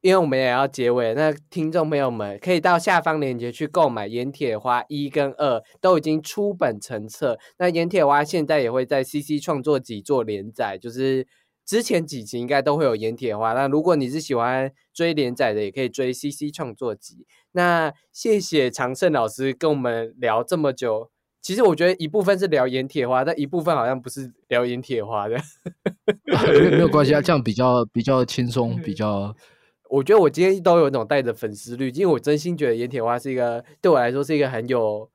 [0.06, 7.40] 因为我们也要结尾，那听众朋友们可以到下方链接去购买《盐铁花》一跟二，都已经出本成册。
[7.58, 11.26] 那《盐铁花》现在也会在 CC 创作集做连载，就是
[11.66, 13.54] 之前几集应该都会有《盐铁花》。
[13.56, 17.26] 那如果你是喜欢追连载的，也可以追 CC 创作集。
[17.54, 21.10] 那谢谢常胜老师跟我们聊这么久。
[21.42, 25.40] 其实我觉得一部分是聊《盐铁花》，但一部分好像不是聊《盐铁花》 的，
[26.70, 29.36] 没有关系啊，这样比较比较轻松，比较。
[29.90, 35.10] 我觉得我今天都有那种带着粉丝率，因为我真心觉得盐铁花是一个对我来说是一个很有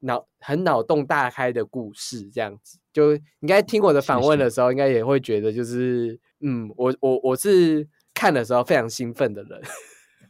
[0.00, 2.30] 脑、很脑洞大开的故事。
[2.30, 9.60] 这样子，就应该听我的访问的时候，应该也会觉得就是，嗯，我我我是看的时候非常兴奋的人。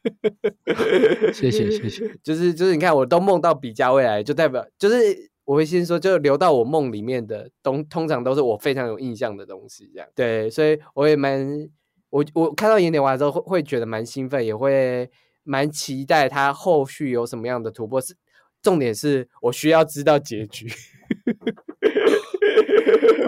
[1.33, 9.91] 谢谢谢谢，就是就是你看，我都梦到比加未来，就代表就是我会先说，就留到我梦里面的东，通常都是我非常有印象的东西。
[9.93, 11.69] 这样对，所以我也蛮。
[12.15, 15.11] 我我看到演点完之后会会觉得蛮兴奋，也会
[15.43, 18.01] 蛮期待他后续有什么样的突破。
[18.01, 18.15] 是
[18.63, 20.67] 重点是我需要知道结局。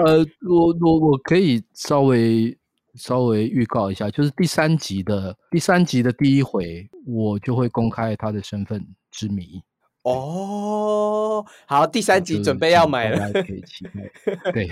[0.05, 2.57] 呃，我我我可以稍微
[2.95, 9.61] 稍微预告一下，就是第三集的第三集的第一回，我就会公开他的身份之谜。
[10.07, 14.53] 哦，好，第三集准备要买了，可以期待。
[14.53, 14.71] 对，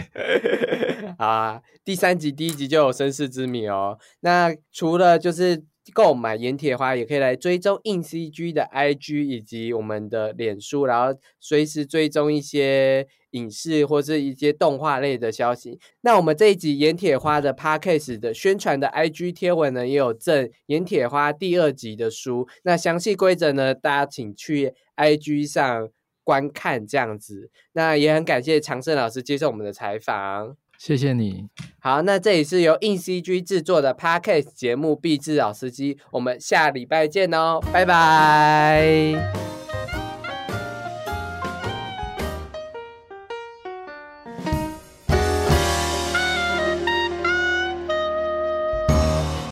[1.18, 3.98] 啊，第三集第一集就有身世之谜哦。
[4.20, 13.06] 那除了就是购买盐铁花，也可以来追踪硬 CG 的 IG 以及我们的脸书，然后随时追踪一些。
[13.34, 15.80] 影视或是一些动画类的消息。
[16.02, 22.46] 那我们这一集《盐铁花》的 Podcast 的宣传的 IG 贴文呢，也有赠《盐铁花》第二集的书。
[22.62, 25.88] 那详细规则呢，大家请去 IG 上
[26.22, 26.86] 观看。
[26.86, 30.56] 这样子，那也很感谢长胜老师接受我们的采访。
[30.84, 31.46] 谢谢你。
[31.78, 39.63] 好，那这里是由硬 CG 制作的 Podcast 节目《必制老司机》，我们下礼拜见哦，拜拜。